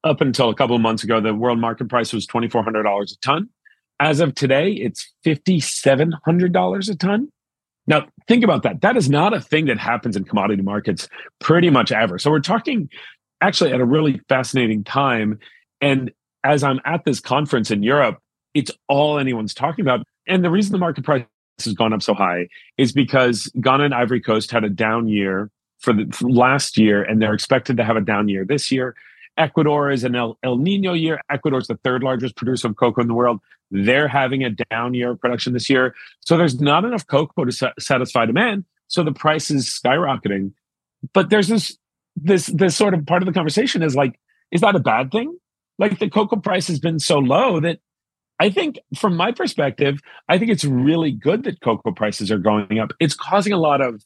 up 0.04 0.20
until 0.20 0.50
a 0.50 0.56
couple 0.56 0.76
of 0.76 0.82
months 0.82 1.06
ago, 1.06 1.22
the 1.22 1.34
world 1.34 1.58
market 1.58 1.88
price 1.88 2.12
was 2.12 2.28
$2,400 2.28 2.84
a 2.84 3.20
ton. 3.22 3.48
As 3.98 4.20
of 4.20 4.36
today, 4.36 4.74
it's 4.74 5.10
$5,700 5.26 6.90
a 6.90 6.96
ton. 6.96 7.30
Now, 7.88 8.08
think 8.28 8.44
about 8.44 8.64
that. 8.64 8.82
That 8.82 8.98
is 8.98 9.10
not 9.10 9.34
a 9.34 9.40
thing 9.40 9.68
that 9.68 9.78
happens 9.78 10.18
in 10.18 10.26
commodity 10.26 10.62
markets 10.62 11.08
pretty 11.40 11.70
much 11.70 11.94
ever. 11.94 12.20
So 12.20 12.30
we're 12.30 12.42
talking 12.42 12.90
actually 13.40 13.72
at 13.72 13.80
a 13.80 13.86
really 13.86 14.20
fascinating 14.28 14.84
time. 14.84 15.40
And 15.80 16.12
as 16.44 16.64
I'm 16.64 16.82
at 16.84 17.06
this 17.06 17.22
conference 17.22 17.72
in 17.72 17.84
Europe, 17.84 18.20
it's 18.54 18.72
all 18.90 19.18
anyone's 19.18 19.54
talking 19.54 19.86
about. 19.86 20.06
And 20.28 20.44
the 20.44 20.50
reason 20.50 20.74
the 20.74 20.78
market 20.78 21.06
price 21.06 21.24
has 21.60 21.74
gone 21.74 21.94
up 21.94 22.02
so 22.02 22.14
high 22.14 22.48
is 22.78 22.92
because 22.92 23.52
Ghana 23.62 23.86
and 23.86 23.94
Ivory 23.94 24.22
Coast 24.22 24.52
had 24.52 24.64
a 24.64 24.70
down 24.70 25.08
year 25.08 25.52
for 25.80 25.94
the 25.94 26.06
for 26.12 26.30
last 26.30 26.78
year, 26.78 27.04
and 27.04 27.22
they're 27.22 27.34
expected 27.34 27.78
to 27.78 27.84
have 27.84 27.98
a 27.98 28.02
down 28.02 28.28
year 28.28 28.46
this 28.46 28.72
year. 28.72 28.96
Ecuador 29.38 29.90
is 29.90 30.04
an 30.04 30.16
El, 30.16 30.38
El 30.44 30.58
Nino 30.58 30.94
year. 30.94 31.20
Ecuador 31.30 31.60
is 31.60 31.68
the 31.68 31.78
third 31.84 32.04
largest 32.04 32.36
producer 32.36 32.68
of 32.68 32.76
cocoa 32.76 33.02
in 33.02 33.08
the 33.08 33.14
world. 33.14 33.40
They're 33.72 34.08
having 34.08 34.44
a 34.44 34.52
down 34.70 34.94
year 34.94 35.12
of 35.12 35.20
production 35.20 35.54
this 35.54 35.70
year. 35.70 35.96
So 36.20 36.38
there's 36.38 36.62
not 36.62 36.86
enough 36.86 37.08
cocoa 37.08 37.46
to 37.46 37.52
sa- 37.52 37.74
satisfy 37.80 38.28
demand. 38.28 38.66
So 38.88 39.04
the 39.04 39.12
price 39.12 39.50
is 39.50 39.68
skyrocketing. 39.68 40.52
But 41.14 41.30
there's 41.30 41.48
this 41.48 41.78
this 42.16 42.48
this 42.48 42.76
sort 42.76 42.94
of 42.94 43.06
part 43.06 43.24
of 43.24 43.26
the 43.26 43.34
conversation 43.34 43.82
is 43.82 43.96
like, 43.96 44.20
is 44.52 44.62
that 44.62 44.76
a 44.76 44.80
bad 44.80 45.12
thing? 45.12 45.36
Like 45.80 45.98
the 46.00 46.10
cocoa 46.10 46.36
price 46.36 46.68
has 46.68 46.80
been 46.80 47.00
so 47.00 47.18
low 47.18 47.60
that 47.60 47.80
I 48.44 48.50
think, 48.50 48.78
from 48.94 49.16
my 49.16 49.32
perspective, 49.32 50.02
I 50.28 50.38
think 50.38 50.52
it's 50.52 50.66
really 50.66 51.12
good 51.14 51.46
that 51.46 51.62
cocoa 51.62 51.94
prices 51.94 52.30
are 52.30 52.38
going 52.38 52.78
up. 52.78 52.92
It's 53.00 53.16
causing 53.16 53.54
a 53.54 53.58
lot 53.58 53.80
of 53.80 54.04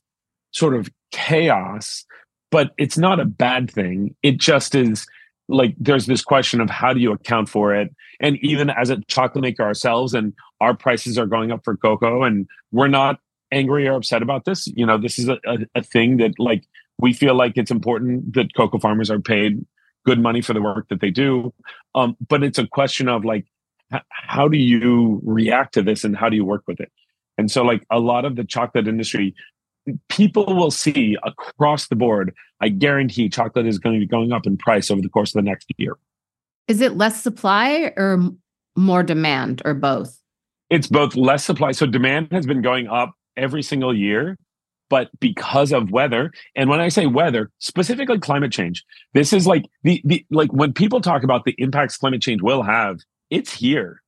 sort 0.52 0.76
of 0.76 0.92
chaos, 1.12 2.06
but 2.52 2.70
it's 2.78 3.00
not 3.00 3.20
a 3.20 3.26
bad 3.26 3.72
thing. 3.72 4.16
It 4.22 4.38
just 4.38 4.76
is 4.76 5.08
like 5.48 5.74
there's 5.80 6.06
this 6.06 6.24
question 6.24 6.62
of 6.62 6.70
how 6.70 6.94
do 6.94 7.00
you 7.00 7.12
account 7.14 7.50
for 7.50 7.74
it? 7.74 7.90
And 8.20 8.38
even 8.44 8.70
as 8.70 8.92
a 8.92 9.02
chocolate 9.08 9.42
maker 9.42 9.64
ourselves, 9.64 10.14
and 10.14 10.34
our 10.62 10.76
prices 10.76 11.18
are 11.18 11.26
going 11.26 11.52
up 11.52 11.64
for 11.64 11.76
cocoa, 11.76 12.22
and 12.22 12.46
we're 12.72 12.90
not 12.90 13.20
angry 13.52 13.88
or 13.88 13.96
upset 13.96 14.22
about 14.22 14.46
this. 14.46 14.68
You 14.68 14.86
know, 14.86 15.00
this 15.00 15.18
is 15.18 15.30
a, 15.30 15.40
a, 15.48 15.58
a 15.74 15.82
thing 15.82 16.18
that 16.18 16.38
like 16.38 16.64
we 17.00 17.12
feel 17.12 17.34
like 17.34 17.54
it's 17.56 17.72
important 17.72 18.36
that 18.36 18.54
cocoa 18.54 18.78
farmers 18.78 19.10
are 19.10 19.20
paid 19.20 19.66
good 20.06 20.22
money 20.22 20.42
for 20.42 20.54
the 20.54 20.62
work 20.62 20.88
that 20.90 21.02
they 21.02 21.10
do. 21.10 21.52
Um, 21.96 22.16
but 22.30 22.44
it's 22.44 22.60
a 22.60 22.68
question 22.68 23.10
of 23.10 23.26
like, 23.26 23.48
how 24.10 24.48
do 24.48 24.58
you 24.58 25.22
react 25.24 25.74
to 25.76 25.82
this 25.82 26.04
and 26.04 26.16
how 26.16 26.30
do 26.30 26.36
you 26.36 26.46
work 26.46 26.64
with 26.68 26.80
it? 26.80 26.92
And 27.38 27.52
so, 27.52 27.64
like 27.64 27.86
a 27.92 28.00
lot 28.00 28.26
of 28.26 28.36
the 28.36 28.44
chocolate 28.44 28.88
industry, 28.88 29.36
people 30.10 30.56
will 30.56 30.72
see 30.72 31.18
across 31.24 31.88
the 31.88 31.96
board, 31.96 32.34
I 32.62 32.70
guarantee 32.70 33.30
chocolate 33.30 33.68
is 33.68 33.80
going 33.80 33.96
to 33.96 34.00
be 34.00 34.08
going 34.08 34.32
up 34.32 34.46
in 34.46 34.58
price 34.58 34.90
over 34.90 35.02
the 35.02 35.10
course 35.10 35.36
of 35.36 35.44
the 35.44 35.50
next 35.50 35.72
year. 35.78 35.98
Is 36.68 36.82
it 36.82 36.98
less 36.98 37.22
supply 37.22 37.94
or 37.96 38.20
more 38.76 39.04
demand 39.04 39.62
or 39.64 39.74
both? 39.74 40.20
It's 40.70 40.88
both 40.88 41.16
less 41.16 41.46
supply. 41.46 41.72
So, 41.72 41.86
demand 41.86 42.30
has 42.32 42.46
been 42.46 42.62
going 42.62 42.88
up 42.88 43.14
every 43.36 43.64
single 43.64 43.96
year. 43.96 44.38
But 44.90 45.10
because 45.20 45.74
of 45.74 45.92
weather, 45.92 46.32
and 46.56 46.70
when 46.70 46.80
I 46.80 46.88
say 46.88 47.08
weather, 47.08 47.52
specifically 47.60 48.20
climate 48.20 48.54
change, 48.54 48.86
this 49.14 49.34
is 49.34 49.46
like 49.46 49.66
the, 49.84 50.02
the 50.06 50.26
like 50.32 50.52
when 50.54 50.72
people 50.72 51.02
talk 51.02 51.24
about 51.24 51.44
the 51.44 51.56
impacts 51.58 51.98
climate 51.98 52.22
change 52.22 52.42
will 52.42 52.64
have 52.64 53.00
it's 53.30 53.54
here 53.54 54.02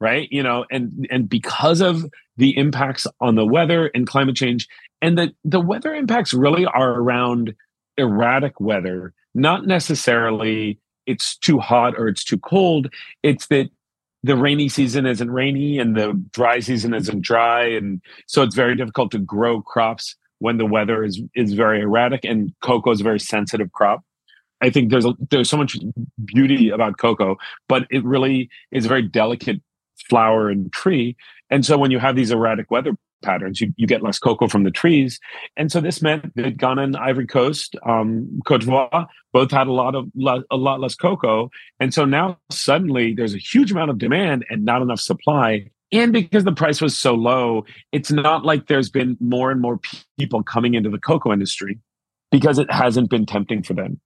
right? 0.00 0.28
You 0.30 0.42
know 0.42 0.66
and 0.70 1.06
and 1.10 1.28
because 1.28 1.80
of 1.80 2.04
the 2.36 2.56
impacts 2.56 3.06
on 3.20 3.36
the 3.36 3.46
weather 3.46 3.90
and 3.94 4.06
climate 4.06 4.36
change 4.36 4.68
and 5.00 5.16
the 5.16 5.32
the 5.44 5.60
weather 5.60 5.94
impacts 5.94 6.34
really 6.34 6.66
are 6.66 6.92
around 6.92 7.54
erratic 7.96 8.60
weather 8.60 9.14
not 9.34 9.66
necessarily 9.66 10.78
it's 11.06 11.36
too 11.36 11.58
hot 11.58 11.94
or 11.96 12.08
it's 12.08 12.24
too 12.24 12.38
cold 12.38 12.88
it's 13.22 13.46
that 13.46 13.70
the 14.24 14.36
rainy 14.36 14.68
season 14.68 15.06
isn't 15.06 15.30
rainy 15.30 15.78
and 15.78 15.96
the 15.96 16.12
dry 16.32 16.58
season 16.58 16.92
isn't 16.92 17.20
dry 17.20 17.64
and 17.64 18.00
so 18.26 18.42
it's 18.42 18.54
very 18.54 18.74
difficult 18.74 19.12
to 19.12 19.18
grow 19.18 19.60
crops 19.62 20.16
when 20.40 20.58
the 20.58 20.66
weather 20.66 21.04
is 21.04 21.22
is 21.36 21.52
very 21.52 21.80
erratic 21.80 22.24
and 22.24 22.52
cocoa 22.62 22.90
is 22.90 23.00
a 23.00 23.04
very 23.04 23.20
sensitive 23.20 23.70
crop 23.72 24.02
I 24.64 24.70
think 24.70 24.90
there's 24.90 25.04
a, 25.04 25.12
there's 25.30 25.50
so 25.50 25.58
much 25.58 25.76
beauty 26.24 26.70
about 26.70 26.96
cocoa, 26.96 27.36
but 27.68 27.86
it 27.90 28.02
really 28.02 28.48
is 28.72 28.86
a 28.86 28.88
very 28.88 29.02
delicate 29.02 29.60
flower 30.08 30.48
and 30.48 30.72
tree. 30.72 31.16
And 31.50 31.66
so 31.66 31.76
when 31.76 31.90
you 31.90 31.98
have 31.98 32.16
these 32.16 32.30
erratic 32.30 32.70
weather 32.70 32.96
patterns, 33.22 33.60
you, 33.60 33.74
you 33.76 33.86
get 33.86 34.02
less 34.02 34.18
cocoa 34.18 34.48
from 34.48 34.64
the 34.64 34.70
trees. 34.70 35.20
And 35.58 35.70
so 35.70 35.82
this 35.82 36.00
meant 36.00 36.34
that 36.36 36.56
Ghana 36.56 36.82
and 36.82 36.96
Ivory 36.96 37.26
Coast, 37.26 37.76
um, 37.86 38.40
Cote 38.46 38.62
d'Ivoire, 38.62 39.06
both 39.34 39.50
had 39.50 39.66
a 39.66 39.72
lot 39.72 39.94
of 39.94 40.06
a 40.50 40.56
lot 40.56 40.80
less 40.80 40.94
cocoa. 40.94 41.50
And 41.78 41.92
so 41.92 42.06
now 42.06 42.38
suddenly 42.50 43.12
there's 43.12 43.34
a 43.34 43.38
huge 43.38 43.70
amount 43.70 43.90
of 43.90 43.98
demand 43.98 44.46
and 44.48 44.64
not 44.64 44.80
enough 44.80 45.00
supply. 45.00 45.66
And 45.92 46.10
because 46.10 46.44
the 46.44 46.52
price 46.52 46.80
was 46.80 46.96
so 46.96 47.14
low, 47.14 47.66
it's 47.92 48.10
not 48.10 48.46
like 48.46 48.68
there's 48.68 48.88
been 48.88 49.18
more 49.20 49.50
and 49.50 49.60
more 49.60 49.78
people 50.18 50.42
coming 50.42 50.72
into 50.72 50.88
the 50.88 50.98
cocoa 50.98 51.34
industry 51.34 51.78
because 52.30 52.58
it 52.58 52.72
hasn't 52.72 53.10
been 53.10 53.26
tempting 53.26 53.62
for 53.62 53.74
them. 53.74 54.00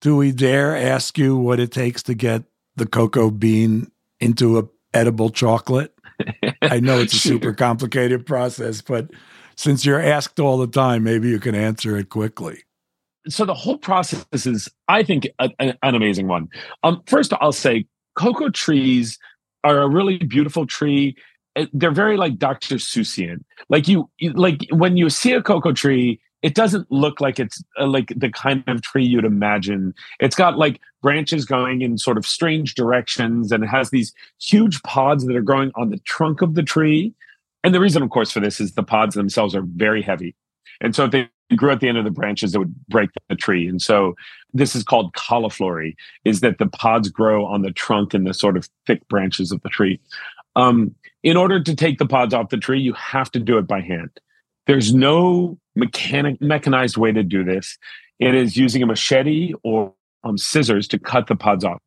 Do 0.00 0.16
we 0.16 0.32
dare 0.32 0.76
ask 0.76 1.16
you 1.18 1.36
what 1.36 1.60
it 1.60 1.72
takes 1.72 2.02
to 2.04 2.14
get 2.14 2.44
the 2.76 2.86
cocoa 2.86 3.30
bean 3.30 3.90
into 4.20 4.58
a 4.58 4.64
edible 4.92 5.30
chocolate? 5.30 5.92
I 6.62 6.80
know 6.80 6.98
it's 7.00 7.14
a 7.14 7.18
super 7.18 7.52
complicated 7.52 8.26
process, 8.26 8.80
but 8.80 9.10
since 9.56 9.84
you're 9.84 10.00
asked 10.00 10.38
all 10.38 10.58
the 10.58 10.66
time, 10.66 11.04
maybe 11.04 11.28
you 11.28 11.40
can 11.40 11.54
answer 11.54 11.96
it 11.96 12.10
quickly. 12.10 12.62
So 13.28 13.44
the 13.44 13.54
whole 13.54 13.78
process 13.78 14.24
is, 14.46 14.68
I 14.88 15.02
think, 15.02 15.26
a, 15.38 15.50
a, 15.58 15.74
an 15.82 15.94
amazing 15.94 16.28
one. 16.28 16.48
Um, 16.84 17.02
first, 17.06 17.32
I'll 17.40 17.52
say 17.52 17.86
cocoa 18.14 18.50
trees 18.50 19.18
are 19.64 19.82
a 19.82 19.88
really 19.88 20.18
beautiful 20.18 20.66
tree. 20.66 21.16
They're 21.72 21.90
very 21.90 22.16
like 22.16 22.38
Dr. 22.38 22.76
Seussian. 22.76 23.42
Like 23.68 23.88
you, 23.88 24.08
like 24.34 24.66
when 24.70 24.96
you 24.96 25.10
see 25.10 25.32
a 25.32 25.42
cocoa 25.42 25.72
tree, 25.72 26.20
it 26.46 26.54
doesn't 26.54 26.86
look 26.92 27.20
like 27.20 27.40
it's 27.40 27.60
uh, 27.76 27.88
like 27.88 28.12
the 28.14 28.30
kind 28.30 28.62
of 28.68 28.80
tree 28.80 29.04
you'd 29.04 29.24
imagine. 29.24 29.92
It's 30.20 30.36
got 30.36 30.56
like 30.56 30.80
branches 31.02 31.44
going 31.44 31.82
in 31.82 31.98
sort 31.98 32.16
of 32.16 32.24
strange 32.24 32.76
directions 32.76 33.50
and 33.50 33.64
it 33.64 33.66
has 33.66 33.90
these 33.90 34.14
huge 34.40 34.80
pods 34.84 35.26
that 35.26 35.34
are 35.34 35.42
growing 35.42 35.72
on 35.74 35.90
the 35.90 35.98
trunk 35.98 36.42
of 36.42 36.54
the 36.54 36.62
tree. 36.62 37.12
And 37.64 37.74
the 37.74 37.80
reason, 37.80 38.00
of 38.00 38.10
course, 38.10 38.30
for 38.30 38.38
this 38.38 38.60
is 38.60 38.74
the 38.74 38.84
pods 38.84 39.16
themselves 39.16 39.56
are 39.56 39.64
very 39.66 40.02
heavy. 40.02 40.36
And 40.80 40.94
so 40.94 41.06
if 41.06 41.10
they 41.10 41.28
grew 41.56 41.72
at 41.72 41.80
the 41.80 41.88
end 41.88 41.98
of 41.98 42.04
the 42.04 42.12
branches, 42.12 42.54
it 42.54 42.58
would 42.58 42.76
break 42.86 43.10
the 43.28 43.34
tree. 43.34 43.66
And 43.66 43.82
so 43.82 44.14
this 44.54 44.76
is 44.76 44.84
called 44.84 45.14
cauliflory, 45.14 45.96
is 46.24 46.42
that 46.42 46.58
the 46.58 46.68
pods 46.68 47.08
grow 47.08 47.44
on 47.44 47.62
the 47.62 47.72
trunk 47.72 48.14
and 48.14 48.24
the 48.24 48.34
sort 48.34 48.56
of 48.56 48.68
thick 48.86 49.06
branches 49.08 49.50
of 49.50 49.60
the 49.62 49.68
tree. 49.68 49.98
Um, 50.54 50.94
in 51.24 51.36
order 51.36 51.60
to 51.60 51.74
take 51.74 51.98
the 51.98 52.06
pods 52.06 52.32
off 52.32 52.50
the 52.50 52.56
tree, 52.56 52.80
you 52.80 52.92
have 52.92 53.32
to 53.32 53.40
do 53.40 53.58
it 53.58 53.66
by 53.66 53.80
hand. 53.80 54.10
There's 54.66 54.94
no 54.94 55.58
mechanic 55.74 56.40
mechanized 56.40 56.96
way 56.96 57.12
to 57.12 57.22
do 57.22 57.44
this. 57.44 57.78
It 58.18 58.34
is 58.34 58.56
using 58.56 58.82
a 58.82 58.86
machete 58.86 59.52
or 59.62 59.92
um, 60.24 60.38
scissors 60.38 60.88
to 60.88 60.98
cut 60.98 61.26
the 61.26 61.36
pods 61.36 61.64
off. 61.64 61.80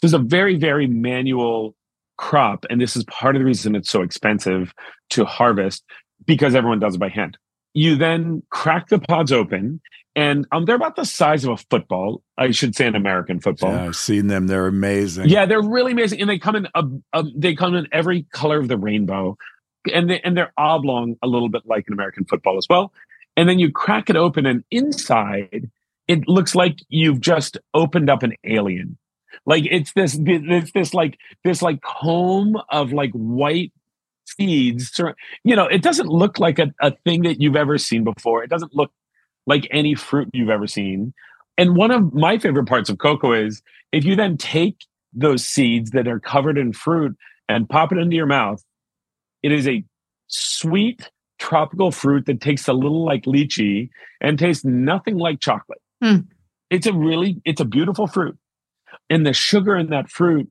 This 0.00 0.10
is 0.10 0.14
a 0.14 0.18
very, 0.18 0.56
very 0.56 0.86
manual 0.86 1.74
crop. 2.16 2.64
And 2.70 2.80
this 2.80 2.96
is 2.96 3.04
part 3.04 3.36
of 3.36 3.40
the 3.40 3.46
reason 3.46 3.74
it's 3.74 3.90
so 3.90 4.02
expensive 4.02 4.72
to 5.10 5.24
harvest 5.24 5.84
because 6.26 6.54
everyone 6.54 6.80
does 6.80 6.94
it 6.94 6.98
by 6.98 7.08
hand. 7.08 7.36
You 7.74 7.96
then 7.96 8.42
crack 8.50 8.88
the 8.88 8.98
pods 8.98 9.32
open 9.32 9.80
and 10.16 10.46
um, 10.52 10.64
they're 10.64 10.76
about 10.76 10.96
the 10.96 11.04
size 11.04 11.44
of 11.44 11.50
a 11.50 11.56
football. 11.56 12.22
I 12.38 12.52
should 12.52 12.76
say 12.76 12.86
an 12.86 12.94
American 12.94 13.40
football. 13.40 13.72
Yeah, 13.72 13.86
I've 13.86 13.96
seen 13.96 14.28
them. 14.28 14.46
They're 14.46 14.66
amazing. 14.66 15.28
Yeah, 15.28 15.46
they're 15.46 15.62
really 15.62 15.92
amazing, 15.92 16.20
and 16.20 16.30
they 16.30 16.38
come 16.38 16.56
in 16.56 16.68
a, 16.74 16.84
a, 17.12 17.24
they 17.34 17.54
come 17.54 17.74
in 17.74 17.88
every 17.90 18.22
color 18.32 18.58
of 18.60 18.68
the 18.68 18.78
rainbow, 18.78 19.36
and 19.92 20.10
they, 20.10 20.20
and 20.20 20.36
they're 20.36 20.52
oblong, 20.56 21.16
a 21.22 21.26
little 21.26 21.48
bit 21.48 21.62
like 21.66 21.84
an 21.86 21.92
American 21.92 22.24
football 22.24 22.56
as 22.56 22.66
well. 22.68 22.92
And 23.36 23.48
then 23.48 23.58
you 23.58 23.72
crack 23.72 24.10
it 24.10 24.16
open, 24.16 24.46
and 24.46 24.64
inside 24.70 25.70
it 26.06 26.28
looks 26.28 26.54
like 26.54 26.78
you've 26.88 27.20
just 27.20 27.56
opened 27.72 28.10
up 28.10 28.22
an 28.22 28.34
alien. 28.44 28.98
Like 29.46 29.64
it's 29.70 29.92
this, 29.92 30.18
it's 30.20 30.72
this 30.72 30.94
like 30.94 31.18
this 31.42 31.62
like 31.62 31.80
comb 31.82 32.56
of 32.70 32.92
like 32.92 33.10
white 33.12 33.72
seeds. 34.26 35.00
You 35.42 35.56
know, 35.56 35.66
it 35.66 35.82
doesn't 35.82 36.08
look 36.08 36.38
like 36.38 36.58
a, 36.58 36.72
a 36.80 36.92
thing 37.04 37.22
that 37.22 37.40
you've 37.40 37.56
ever 37.56 37.78
seen 37.78 38.04
before. 38.04 38.42
It 38.44 38.50
doesn't 38.50 38.74
look 38.74 38.92
like 39.46 39.66
any 39.70 39.94
fruit 39.94 40.28
you've 40.32 40.50
ever 40.50 40.66
seen. 40.66 41.12
And 41.56 41.76
one 41.76 41.90
of 41.90 42.14
my 42.14 42.38
favorite 42.38 42.66
parts 42.66 42.90
of 42.90 42.98
cocoa 42.98 43.32
is 43.32 43.62
if 43.92 44.04
you 44.04 44.16
then 44.16 44.36
take 44.36 44.86
those 45.12 45.44
seeds 45.46 45.90
that 45.92 46.08
are 46.08 46.20
covered 46.20 46.58
in 46.58 46.72
fruit 46.72 47.16
and 47.48 47.68
pop 47.68 47.92
it 47.92 47.98
into 47.98 48.16
your 48.16 48.26
mouth, 48.26 48.64
it 49.44 49.52
is 49.52 49.68
a 49.68 49.84
sweet 50.26 51.10
tropical 51.38 51.90
fruit 51.90 52.24
that 52.24 52.40
tastes 52.40 52.66
a 52.66 52.72
little 52.72 53.04
like 53.04 53.24
lychee 53.24 53.90
and 54.22 54.38
tastes 54.38 54.64
nothing 54.64 55.18
like 55.18 55.38
chocolate. 55.38 55.82
Mm. 56.02 56.26
It's 56.70 56.86
a 56.86 56.94
really, 56.94 57.42
it's 57.44 57.60
a 57.60 57.66
beautiful 57.66 58.06
fruit. 58.06 58.38
And 59.10 59.26
the 59.26 59.34
sugar 59.34 59.76
in 59.76 59.90
that 59.90 60.08
fruit 60.08 60.50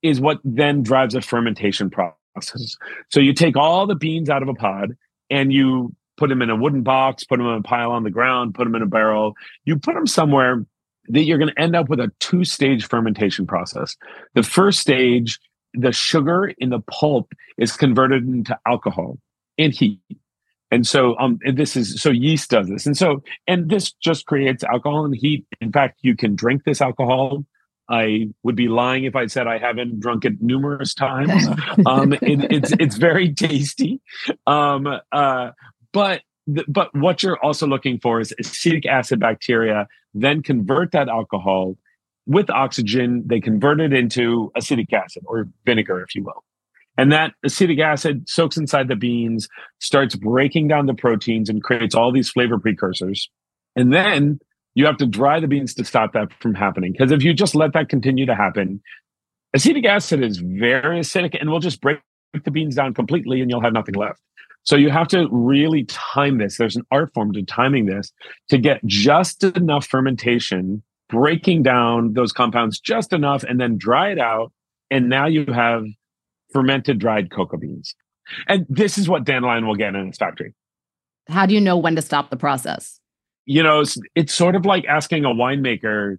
is 0.00 0.18
what 0.18 0.38
then 0.44 0.82
drives 0.82 1.14
a 1.14 1.20
fermentation 1.20 1.90
process. 1.90 2.78
So 3.10 3.20
you 3.20 3.34
take 3.34 3.54
all 3.54 3.86
the 3.86 3.94
beans 3.94 4.30
out 4.30 4.42
of 4.42 4.48
a 4.48 4.54
pod 4.54 4.96
and 5.28 5.52
you 5.52 5.94
put 6.16 6.30
them 6.30 6.40
in 6.40 6.48
a 6.48 6.56
wooden 6.56 6.82
box, 6.82 7.24
put 7.24 7.36
them 7.36 7.46
in 7.46 7.56
a 7.56 7.62
pile 7.62 7.90
on 7.90 8.02
the 8.02 8.10
ground, 8.10 8.54
put 8.54 8.64
them 8.64 8.74
in 8.74 8.80
a 8.80 8.86
barrel. 8.86 9.34
You 9.66 9.78
put 9.78 9.94
them 9.94 10.06
somewhere 10.06 10.64
that 11.08 11.24
you're 11.24 11.38
going 11.38 11.52
to 11.54 11.60
end 11.60 11.76
up 11.76 11.90
with 11.90 12.00
a 12.00 12.10
two 12.18 12.44
stage 12.44 12.88
fermentation 12.88 13.46
process. 13.46 13.94
The 14.34 14.42
first 14.42 14.80
stage, 14.80 15.38
the 15.74 15.92
sugar 15.92 16.52
in 16.58 16.70
the 16.70 16.80
pulp 16.80 17.32
is 17.58 17.76
converted 17.76 18.24
into 18.24 18.58
alcohol 18.66 19.18
and 19.58 19.72
heat. 19.72 20.00
And 20.70 20.86
so 20.86 21.18
um 21.18 21.38
and 21.44 21.56
this 21.56 21.76
is 21.76 22.00
so 22.00 22.10
yeast 22.10 22.50
does 22.50 22.68
this. 22.68 22.86
And 22.86 22.96
so 22.96 23.22
and 23.46 23.68
this 23.68 23.92
just 23.92 24.26
creates 24.26 24.64
alcohol 24.64 25.04
and 25.04 25.14
heat. 25.14 25.46
In 25.60 25.72
fact, 25.72 25.98
you 26.02 26.16
can 26.16 26.34
drink 26.34 26.64
this 26.64 26.80
alcohol 26.80 27.44
I 27.88 28.28
would 28.42 28.56
be 28.56 28.68
lying 28.68 29.04
if 29.04 29.16
I 29.16 29.26
said 29.26 29.46
I 29.46 29.58
haven't 29.58 30.00
drunk 30.00 30.24
it 30.24 30.40
numerous 30.40 30.94
times. 30.94 31.46
um, 31.86 32.12
it, 32.14 32.50
it's 32.50 32.72
it's 32.78 32.96
very 32.96 33.34
tasty, 33.34 34.00
um, 34.46 34.86
uh, 35.10 35.50
but 35.92 36.22
but 36.68 36.94
what 36.94 37.22
you're 37.22 37.42
also 37.44 37.66
looking 37.66 37.98
for 37.98 38.20
is 38.20 38.34
acetic 38.38 38.86
acid 38.86 39.20
bacteria 39.20 39.86
then 40.14 40.42
convert 40.42 40.92
that 40.92 41.08
alcohol 41.08 41.76
with 42.26 42.48
oxygen 42.50 43.22
they 43.26 43.40
convert 43.40 43.80
it 43.80 43.92
into 43.92 44.52
acetic 44.56 44.92
acid 44.92 45.22
or 45.26 45.48
vinegar 45.66 46.00
if 46.02 46.14
you 46.14 46.24
will. 46.24 46.44
And 46.98 47.10
that 47.10 47.32
acetic 47.42 47.78
acid 47.78 48.28
soaks 48.28 48.56
inside 48.56 48.88
the 48.88 48.96
beans 48.96 49.48
starts 49.80 50.14
breaking 50.14 50.68
down 50.68 50.86
the 50.86 50.94
proteins 50.94 51.48
and 51.48 51.62
creates 51.62 51.94
all 51.94 52.12
these 52.12 52.30
flavor 52.30 52.58
precursors. 52.58 53.30
And 53.74 53.92
then 53.92 54.40
you 54.74 54.84
have 54.86 54.98
to 54.98 55.06
dry 55.06 55.40
the 55.40 55.48
beans 55.48 55.74
to 55.74 55.84
stop 55.84 56.12
that 56.12 56.32
from 56.34 56.54
happening. 56.54 56.92
Because 56.92 57.10
if 57.10 57.22
you 57.22 57.32
just 57.32 57.54
let 57.54 57.72
that 57.72 57.88
continue 57.88 58.26
to 58.26 58.34
happen 58.34 58.82
acetic 59.54 59.84
acid 59.84 60.22
is 60.22 60.38
very 60.38 61.00
acidic 61.00 61.36
and 61.38 61.50
will 61.50 61.60
just 61.60 61.80
break 61.80 61.98
the 62.44 62.50
beans 62.50 62.74
down 62.74 62.94
completely 62.94 63.40
and 63.40 63.50
you'll 63.50 63.62
have 63.62 63.72
nothing 63.72 63.94
left. 63.94 64.20
So 64.64 64.76
you 64.76 64.90
have 64.90 65.08
to 65.08 65.28
really 65.30 65.84
time 65.84 66.38
this. 66.38 66.56
There's 66.56 66.76
an 66.76 66.84
art 66.90 67.12
form 67.14 67.32
to 67.32 67.42
timing 67.42 67.86
this 67.86 68.12
to 68.48 68.58
get 68.58 68.84
just 68.86 69.42
enough 69.42 69.86
fermentation, 69.86 70.82
breaking 71.12 71.62
down 71.62 72.14
those 72.14 72.32
compounds 72.32 72.80
just 72.80 73.12
enough, 73.12 73.44
and 73.44 73.60
then 73.60 73.76
dry 73.76 74.10
it 74.10 74.18
out. 74.18 74.50
And 74.90 75.08
now 75.08 75.26
you 75.26 75.44
have 75.46 75.84
fermented 76.52 76.98
dried 76.98 77.30
cocoa 77.30 77.58
beans. 77.58 77.94
And 78.48 78.66
this 78.68 78.96
is 78.96 79.08
what 79.08 79.24
Dandelion 79.24 79.66
will 79.66 79.76
get 79.76 79.94
in 79.94 80.08
its 80.08 80.18
factory. 80.18 80.54
How 81.28 81.46
do 81.46 81.54
you 81.54 81.60
know 81.60 81.76
when 81.76 81.94
to 81.96 82.02
stop 82.02 82.30
the 82.30 82.36
process? 82.36 82.98
You 83.44 83.62
know, 83.62 83.80
it's, 83.80 83.98
it's 84.14 84.34
sort 84.34 84.56
of 84.56 84.64
like 84.64 84.86
asking 84.86 85.24
a 85.24 85.28
winemaker, 85.28 86.16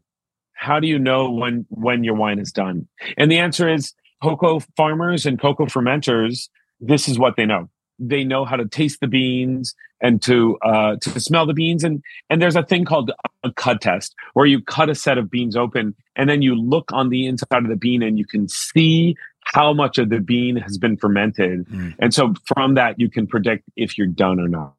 how 0.54 0.80
do 0.80 0.88
you 0.88 1.00
know 1.00 1.30
when 1.32 1.66
when 1.70 2.04
your 2.04 2.16
wine 2.16 2.40
is 2.40 2.52
done? 2.52 2.88
And 3.18 3.32
the 3.32 3.40
answer 3.40 3.68
is 3.68 3.94
cocoa 4.22 4.60
farmers 4.78 5.26
and 5.26 5.42
cocoa 5.42 5.66
fermenters, 5.66 6.50
this 6.80 7.08
is 7.08 7.18
what 7.18 7.36
they 7.36 7.46
know 7.46 7.70
they 8.00 8.24
know 8.24 8.46
how 8.46 8.56
to 8.56 8.68
taste 8.68 9.00
the 9.00 9.08
beans 9.08 9.76
and 10.02 10.22
to 10.22 10.58
uh, 10.66 10.98
to 10.98 11.20
smell 11.20 11.46
the 11.46 11.54
beans. 11.54 11.84
And 11.84 12.04
and 12.30 12.42
there's 12.42 12.56
a 12.56 12.64
thing 12.64 12.86
called 12.86 13.12
a 13.44 13.52
cut 13.52 13.82
test 13.82 14.14
where 14.34 14.46
you 14.46 14.62
cut 14.62 14.90
a 14.90 14.96
set 14.96 15.18
of 15.18 15.30
beans 15.30 15.56
open 15.56 15.96
and 16.16 16.30
then 16.30 16.42
you 16.42 16.56
look 16.56 16.92
on 16.92 17.10
the 17.10 17.26
inside 17.26 17.64
of 17.64 17.70
the 17.70 17.76
bean 17.76 18.04
and 18.04 18.18
you 18.18 18.26
can 18.26 18.48
see 18.48 19.16
how 19.46 19.74
much 19.74 19.98
of 19.98 20.10
the 20.10 20.20
bean 20.20 20.56
has 20.58 20.78
been 20.78 20.98
fermented. 20.98 21.68
Mm. 21.68 21.96
and 22.00 22.14
so 22.14 22.34
from 22.46 22.76
that 22.76 23.00
you 23.00 23.10
can 23.10 23.28
predict 23.28 23.64
if 23.76 23.98
you're 23.98 24.08
done 24.08 24.40
or 24.40 24.48
not. 24.48 24.74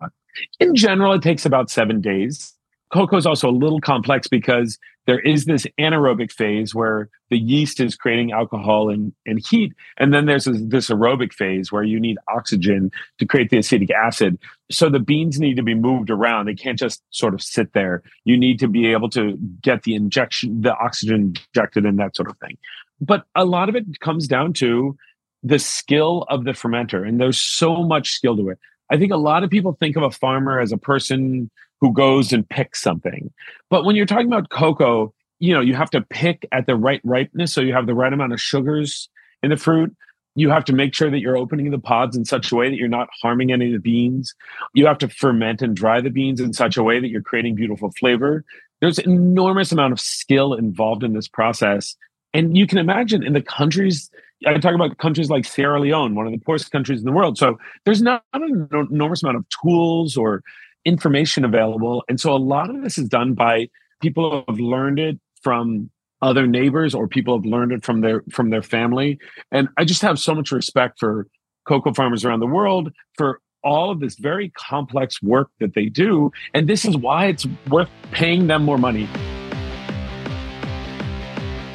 In 0.58 0.74
general 0.74 1.12
it 1.12 1.22
takes 1.22 1.46
about 1.46 1.70
seven 1.70 2.00
days 2.00 2.54
cocoa 2.94 3.16
is 3.16 3.26
also 3.26 3.50
a 3.50 3.50
little 3.50 3.80
complex 3.80 4.28
because 4.28 4.78
there 5.06 5.18
is 5.18 5.46
this 5.46 5.66
anaerobic 5.80 6.30
phase 6.30 6.74
where 6.74 7.10
the 7.28 7.36
yeast 7.36 7.80
is 7.80 7.96
creating 7.96 8.30
alcohol 8.30 8.88
and, 8.88 9.12
and 9.26 9.44
heat. 9.44 9.72
And 9.98 10.14
then 10.14 10.26
there's 10.26 10.44
this, 10.44 10.60
this, 10.62 10.88
aerobic 10.90 11.32
phase 11.32 11.72
where 11.72 11.82
you 11.82 11.98
need 11.98 12.18
oxygen 12.32 12.92
to 13.18 13.26
create 13.26 13.50
the 13.50 13.58
acetic 13.58 13.90
acid. 13.90 14.38
So 14.70 14.88
the 14.88 15.00
beans 15.00 15.40
need 15.40 15.56
to 15.56 15.62
be 15.62 15.74
moved 15.74 16.08
around. 16.08 16.46
They 16.46 16.54
can't 16.54 16.78
just 16.78 17.02
sort 17.10 17.34
of 17.34 17.42
sit 17.42 17.72
there. 17.72 18.02
You 18.24 18.38
need 18.38 18.60
to 18.60 18.68
be 18.68 18.92
able 18.92 19.10
to 19.10 19.36
get 19.60 19.82
the 19.82 19.96
injection, 19.96 20.62
the 20.62 20.76
oxygen 20.76 21.34
injected 21.54 21.84
and 21.84 21.98
that 21.98 22.14
sort 22.14 22.30
of 22.30 22.38
thing. 22.38 22.56
But 23.00 23.24
a 23.34 23.44
lot 23.44 23.68
of 23.68 23.74
it 23.74 23.98
comes 23.98 24.28
down 24.28 24.52
to 24.54 24.96
the 25.42 25.58
skill 25.58 26.26
of 26.30 26.44
the 26.44 26.52
fermenter. 26.52 27.06
And 27.06 27.20
there's 27.20 27.40
so 27.40 27.82
much 27.82 28.12
skill 28.12 28.36
to 28.36 28.50
it. 28.50 28.58
I 28.90 28.98
think 28.98 29.12
a 29.12 29.16
lot 29.16 29.42
of 29.42 29.50
people 29.50 29.76
think 29.80 29.96
of 29.96 30.04
a 30.04 30.10
farmer 30.10 30.60
as 30.60 30.70
a 30.70 30.78
person 30.78 31.50
who 31.80 31.92
goes 31.92 32.32
and 32.32 32.48
picks 32.48 32.80
something. 32.80 33.32
But 33.70 33.84
when 33.84 33.96
you're 33.96 34.06
talking 34.06 34.26
about 34.26 34.50
cocoa, 34.50 35.12
you 35.38 35.52
know, 35.52 35.60
you 35.60 35.74
have 35.74 35.90
to 35.90 36.00
pick 36.00 36.46
at 36.52 36.66
the 36.66 36.76
right 36.76 37.00
ripeness. 37.04 37.52
So 37.52 37.60
you 37.60 37.72
have 37.74 37.86
the 37.86 37.94
right 37.94 38.12
amount 38.12 38.32
of 38.32 38.40
sugars 38.40 39.08
in 39.42 39.50
the 39.50 39.56
fruit. 39.56 39.94
You 40.36 40.50
have 40.50 40.64
to 40.64 40.72
make 40.72 40.94
sure 40.94 41.10
that 41.10 41.20
you're 41.20 41.36
opening 41.36 41.70
the 41.70 41.78
pods 41.78 42.16
in 42.16 42.24
such 42.24 42.50
a 42.50 42.56
way 42.56 42.68
that 42.68 42.76
you're 42.76 42.88
not 42.88 43.08
harming 43.22 43.52
any 43.52 43.66
of 43.66 43.72
the 43.72 43.78
beans. 43.78 44.34
You 44.72 44.86
have 44.86 44.98
to 44.98 45.08
ferment 45.08 45.62
and 45.62 45.76
dry 45.76 46.00
the 46.00 46.10
beans 46.10 46.40
in 46.40 46.52
such 46.52 46.76
a 46.76 46.82
way 46.82 46.98
that 46.98 47.08
you're 47.08 47.22
creating 47.22 47.54
beautiful 47.54 47.92
flavor. 47.98 48.44
There's 48.80 48.98
an 48.98 49.10
enormous 49.12 49.70
amount 49.70 49.92
of 49.92 50.00
skill 50.00 50.54
involved 50.54 51.04
in 51.04 51.12
this 51.12 51.28
process. 51.28 51.94
And 52.32 52.56
you 52.56 52.66
can 52.66 52.78
imagine 52.78 53.22
in 53.22 53.32
the 53.32 53.42
countries, 53.42 54.10
I 54.44 54.58
talk 54.58 54.74
about 54.74 54.98
countries 54.98 55.30
like 55.30 55.44
Sierra 55.44 55.80
Leone, 55.80 56.16
one 56.16 56.26
of 56.26 56.32
the 56.32 56.38
poorest 56.38 56.72
countries 56.72 56.98
in 56.98 57.04
the 57.04 57.12
world. 57.12 57.38
So 57.38 57.58
there's 57.84 58.02
not 58.02 58.24
an 58.32 58.68
enormous 58.90 59.22
amount 59.22 59.36
of 59.36 59.46
tools 59.62 60.16
or 60.16 60.42
information 60.84 61.44
available. 61.44 62.04
And 62.08 62.20
so 62.20 62.34
a 62.34 62.38
lot 62.38 62.70
of 62.70 62.82
this 62.82 62.98
is 62.98 63.08
done 63.08 63.34
by 63.34 63.68
people 64.00 64.30
who 64.30 64.44
have 64.48 64.60
learned 64.60 64.98
it 64.98 65.18
from 65.42 65.90
other 66.22 66.46
neighbors 66.46 66.94
or 66.94 67.06
people 67.06 67.36
have 67.36 67.44
learned 67.44 67.72
it 67.72 67.84
from 67.84 68.00
their 68.00 68.22
from 68.30 68.50
their 68.50 68.62
family. 68.62 69.18
And 69.52 69.68
I 69.76 69.84
just 69.84 70.02
have 70.02 70.18
so 70.18 70.34
much 70.34 70.52
respect 70.52 70.98
for 70.98 71.26
cocoa 71.66 71.92
farmers 71.92 72.24
around 72.24 72.40
the 72.40 72.46
world 72.46 72.92
for 73.16 73.40
all 73.62 73.90
of 73.90 74.00
this 74.00 74.16
very 74.16 74.50
complex 74.50 75.22
work 75.22 75.50
that 75.58 75.74
they 75.74 75.86
do. 75.86 76.30
And 76.52 76.68
this 76.68 76.84
is 76.84 76.96
why 76.96 77.26
it's 77.26 77.46
worth 77.68 77.88
paying 78.12 78.46
them 78.46 78.62
more 78.62 78.78
money. 78.78 79.08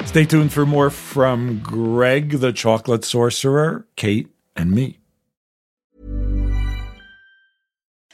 Stay 0.04 0.24
tuned 0.24 0.52
for 0.52 0.66
more 0.66 0.90
from 0.90 1.60
Greg 1.60 2.38
the 2.38 2.52
Chocolate 2.52 3.04
Sorcerer, 3.04 3.86
Kate, 3.96 4.28
and 4.56 4.72
me. 4.72 4.99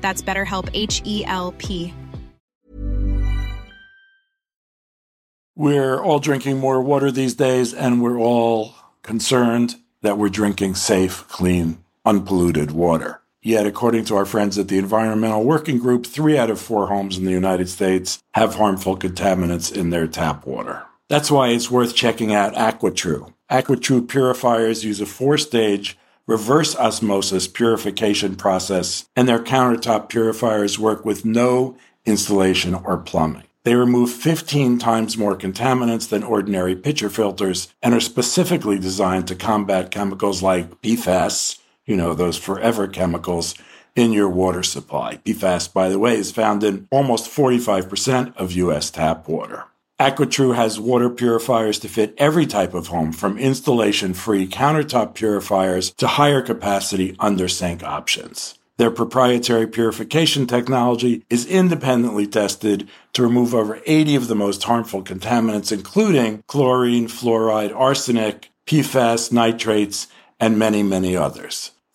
That's 0.00 0.22
BetterHelp 0.22 0.70
H 0.74 1.02
E 1.04 1.24
L 1.26 1.52
P. 1.58 1.94
We're 5.56 6.00
all 6.00 6.20
drinking 6.20 6.58
more 6.58 6.80
water 6.80 7.10
these 7.10 7.34
days, 7.34 7.74
and 7.74 8.00
we're 8.00 8.18
all 8.18 8.74
concerned 9.02 9.74
that 10.02 10.16
we're 10.16 10.28
drinking 10.28 10.76
safe, 10.76 11.26
clean, 11.26 11.82
unpolluted 12.04 12.70
water. 12.70 13.20
Yet, 13.42 13.66
according 13.66 14.04
to 14.06 14.16
our 14.16 14.24
friends 14.24 14.56
at 14.56 14.68
the 14.68 14.78
Environmental 14.78 15.42
Working 15.42 15.78
Group, 15.78 16.06
three 16.06 16.38
out 16.38 16.50
of 16.50 16.60
four 16.60 16.86
homes 16.86 17.18
in 17.18 17.24
the 17.24 17.32
United 17.32 17.68
States 17.68 18.22
have 18.34 18.54
harmful 18.54 18.96
contaminants 18.96 19.74
in 19.74 19.90
their 19.90 20.06
tap 20.06 20.46
water. 20.46 20.84
That's 21.08 21.30
why 21.30 21.48
it's 21.48 21.70
worth 21.70 21.94
checking 21.94 22.32
out 22.32 22.54
AquaTrue. 22.54 23.32
AquaTrue 23.50 24.08
purifiers 24.08 24.84
use 24.84 25.00
a 25.00 25.06
four-stage 25.06 25.98
reverse 26.28 26.76
osmosis 26.76 27.48
purification 27.48 28.36
process, 28.36 29.08
and 29.16 29.26
their 29.26 29.42
countertop 29.42 30.08
purifiers 30.08 30.78
work 30.78 31.04
with 31.04 31.24
no 31.24 31.76
installation 32.04 32.74
or 32.74 32.98
plumbing. 32.98 33.42
They 33.64 33.74
remove 33.74 34.10
15 34.10 34.78
times 34.78 35.18
more 35.18 35.36
contaminants 35.36 36.08
than 36.08 36.22
ordinary 36.22 36.76
pitcher 36.76 37.10
filters 37.10 37.74
and 37.82 37.94
are 37.94 38.00
specifically 38.00 38.78
designed 38.78 39.26
to 39.28 39.34
combat 39.34 39.90
chemicals 39.90 40.42
like 40.42 40.80
PFAS, 40.82 41.58
you 41.84 41.96
know, 41.96 42.14
those 42.14 42.38
forever 42.38 42.86
chemicals 42.86 43.54
in 43.96 44.12
your 44.12 44.28
water 44.28 44.62
supply. 44.62 45.16
PFAS, 45.24 45.72
by 45.72 45.88
the 45.88 45.98
way, 45.98 46.16
is 46.16 46.30
found 46.30 46.62
in 46.62 46.86
almost 46.90 47.30
45% 47.30 48.36
of 48.36 48.52
U.S. 48.52 48.90
tap 48.90 49.28
water. 49.28 49.64
AquaTrue 50.00 50.54
has 50.54 50.78
water 50.78 51.10
purifiers 51.10 51.80
to 51.80 51.88
fit 51.88 52.14
every 52.18 52.46
type 52.46 52.72
of 52.72 52.86
home, 52.86 53.10
from 53.10 53.36
installation 53.36 54.14
free 54.14 54.46
countertop 54.46 55.14
purifiers 55.14 55.90
to 55.94 56.06
higher 56.06 56.40
capacity 56.40 57.16
under 57.18 57.48
sink 57.48 57.82
options. 57.82 58.56
Their 58.76 58.92
proprietary 58.92 59.66
purification 59.66 60.46
technology 60.46 61.24
is 61.28 61.46
independently 61.46 62.28
tested 62.28 62.88
to 63.14 63.24
remove 63.24 63.52
over 63.52 63.80
80 63.86 64.14
of 64.14 64.28
the 64.28 64.36
most 64.36 64.62
harmful 64.62 65.02
contaminants, 65.02 65.72
including 65.72 66.44
chlorine, 66.46 67.08
fluoride, 67.08 67.74
arsenic, 67.74 68.50
PFAS, 68.66 69.32
nitrates, 69.32 70.06
and 70.38 70.56
many, 70.56 70.84
many 70.84 71.16
others. 71.16 71.72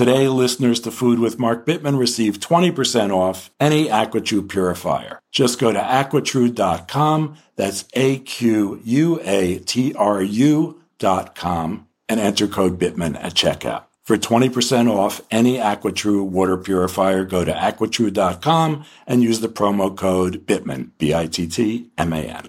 Today, 0.00 0.28
listeners 0.28 0.80
to 0.80 0.90
Food 0.90 1.18
with 1.18 1.38
Mark 1.38 1.66
Bittman 1.66 1.98
receive 1.98 2.40
20% 2.40 3.14
off 3.14 3.50
any 3.60 3.88
AquaTrue 3.88 4.48
purifier. 4.48 5.20
Just 5.30 5.58
go 5.58 5.72
to 5.72 5.78
aquatrue.com, 5.78 7.36
that's 7.56 7.84
A-Q-U-A-T-R-U 7.92 8.80
dot 10.98 11.34
com, 11.34 11.86
and 12.08 12.18
enter 12.18 12.48
code 12.48 12.78
Bittman 12.78 13.22
at 13.22 13.34
checkout. 13.34 13.84
For 14.02 14.16
20% 14.16 14.90
off 14.90 15.20
any 15.30 15.58
AquaTrue 15.58 16.24
water 16.24 16.56
purifier, 16.56 17.26
go 17.26 17.44
to 17.44 17.52
aquatrue.com 17.52 18.86
and 19.06 19.22
use 19.22 19.40
the 19.40 19.48
promo 19.50 19.94
code 19.94 20.46
Bittman, 20.46 20.92
B-I-T-T-M-A-N. 20.96 22.48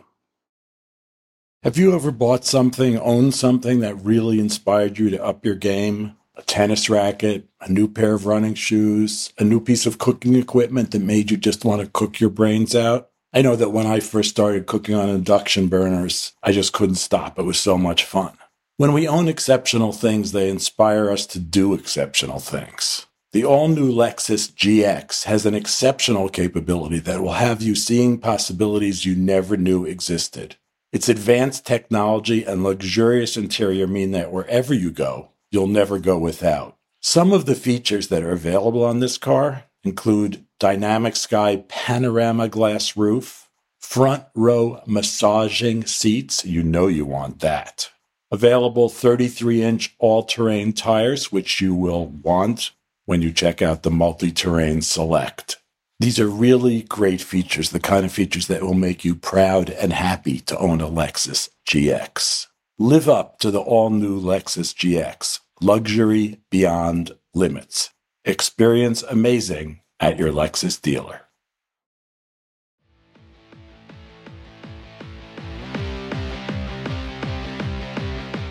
Have 1.63 1.77
you 1.77 1.93
ever 1.93 2.11
bought 2.11 2.45
something, 2.45 2.97
owned 2.97 3.35
something 3.35 3.81
that 3.81 4.01
really 4.01 4.39
inspired 4.39 4.97
you 4.97 5.09
to 5.09 5.21
up 5.21 5.45
your 5.45 5.55
game? 5.55 6.15
A 6.35 6.41
tennis 6.43 6.89
racket, 6.89 7.47
a 7.59 7.71
new 7.71 7.87
pair 7.87 8.13
of 8.13 8.25
running 8.25 8.53
shoes, 8.53 9.33
a 9.37 9.43
new 9.43 9.59
piece 9.59 9.85
of 9.85 9.97
cooking 9.97 10.35
equipment 10.35 10.91
that 10.91 11.01
made 11.01 11.29
you 11.29 11.37
just 11.37 11.65
want 11.65 11.81
to 11.81 11.87
cook 11.87 12.19
your 12.19 12.29
brains 12.29 12.75
out. 12.75 13.09
I 13.33 13.41
know 13.41 13.55
that 13.55 13.71
when 13.71 13.87
I 13.87 13.99
first 13.99 14.29
started 14.29 14.65
cooking 14.65 14.95
on 14.95 15.09
induction 15.09 15.67
burners, 15.67 16.33
I 16.43 16.51
just 16.51 16.73
couldn't 16.73 16.95
stop. 16.95 17.39
It 17.39 17.43
was 17.43 17.59
so 17.59 17.77
much 17.77 18.03
fun. 18.03 18.37
When 18.77 18.93
we 18.93 19.07
own 19.07 19.27
exceptional 19.27 19.91
things, 19.93 20.31
they 20.31 20.49
inspire 20.49 21.09
us 21.11 21.25
to 21.27 21.39
do 21.39 21.73
exceptional 21.73 22.39
things. 22.39 23.05
The 23.31 23.45
all 23.45 23.69
new 23.69 23.89
Lexus 23.89 24.51
GX 24.51 25.23
has 25.25 25.45
an 25.45 25.53
exceptional 25.53 26.27
capability 26.27 26.99
that 26.99 27.21
will 27.21 27.33
have 27.33 27.61
you 27.61 27.75
seeing 27.75 28.17
possibilities 28.17 29.05
you 29.05 29.15
never 29.15 29.55
knew 29.55 29.85
existed. 29.85 30.57
Its 30.91 31.07
advanced 31.07 31.65
technology 31.65 32.43
and 32.43 32.63
luxurious 32.63 33.37
interior 33.37 33.87
mean 33.87 34.11
that 34.11 34.33
wherever 34.33 34.73
you 34.73 34.91
go, 34.91 35.29
you'll 35.51 35.67
never 35.67 35.99
go 35.99 36.17
without. 36.17 36.77
Some 37.01 37.33
of 37.33 37.45
the 37.45 37.55
features 37.55 38.07
that 38.07 38.23
are 38.23 38.31
available 38.31 38.83
on 38.83 38.99
this 38.99 39.17
car 39.17 39.65
include 39.83 40.45
dynamic 40.59 41.15
sky 41.15 41.63
panorama 41.67 42.47
glass 42.47 42.95
roof, 42.95 43.49
front 43.79 44.23
row 44.35 44.81
massaging 44.85 45.85
seats. 45.85 46.45
You 46.45 46.63
know 46.63 46.87
you 46.87 47.05
want 47.05 47.39
that. 47.39 47.89
Available 48.31 48.87
33 48.87 49.61
inch 49.61 49.95
all 49.99 50.23
terrain 50.23 50.73
tires, 50.73 51.31
which 51.31 51.59
you 51.59 51.75
will 51.75 52.07
want 52.07 52.71
when 53.05 53.21
you 53.21 53.31
check 53.31 53.61
out 53.61 53.83
the 53.83 53.91
multi 53.91 54.31
terrain 54.31 54.81
select. 54.81 55.57
These 55.99 56.19
are 56.19 56.27
really 56.27 56.83
great 56.83 57.21
features, 57.21 57.69
the 57.71 57.79
kind 57.79 58.05
of 58.05 58.11
features 58.11 58.47
that 58.47 58.63
will 58.63 58.73
make 58.73 59.03
you 59.03 59.15
proud 59.15 59.69
and 59.69 59.93
happy 59.93 60.39
to 60.41 60.57
own 60.57 60.81
a 60.81 60.87
Lexus 60.87 61.49
GX. 61.67 62.47
Live 62.81 63.07
up 63.07 63.37
to 63.37 63.51
the 63.51 63.59
all 63.59 63.91
new 63.91 64.19
Lexus 64.19 64.73
GX, 64.73 65.39
luxury 65.61 66.39
beyond 66.49 67.11
limits. 67.31 67.91
Experience 68.25 69.03
amazing 69.03 69.81
at 69.99 70.17
your 70.17 70.31
Lexus 70.31 70.81
dealer. 70.81 71.21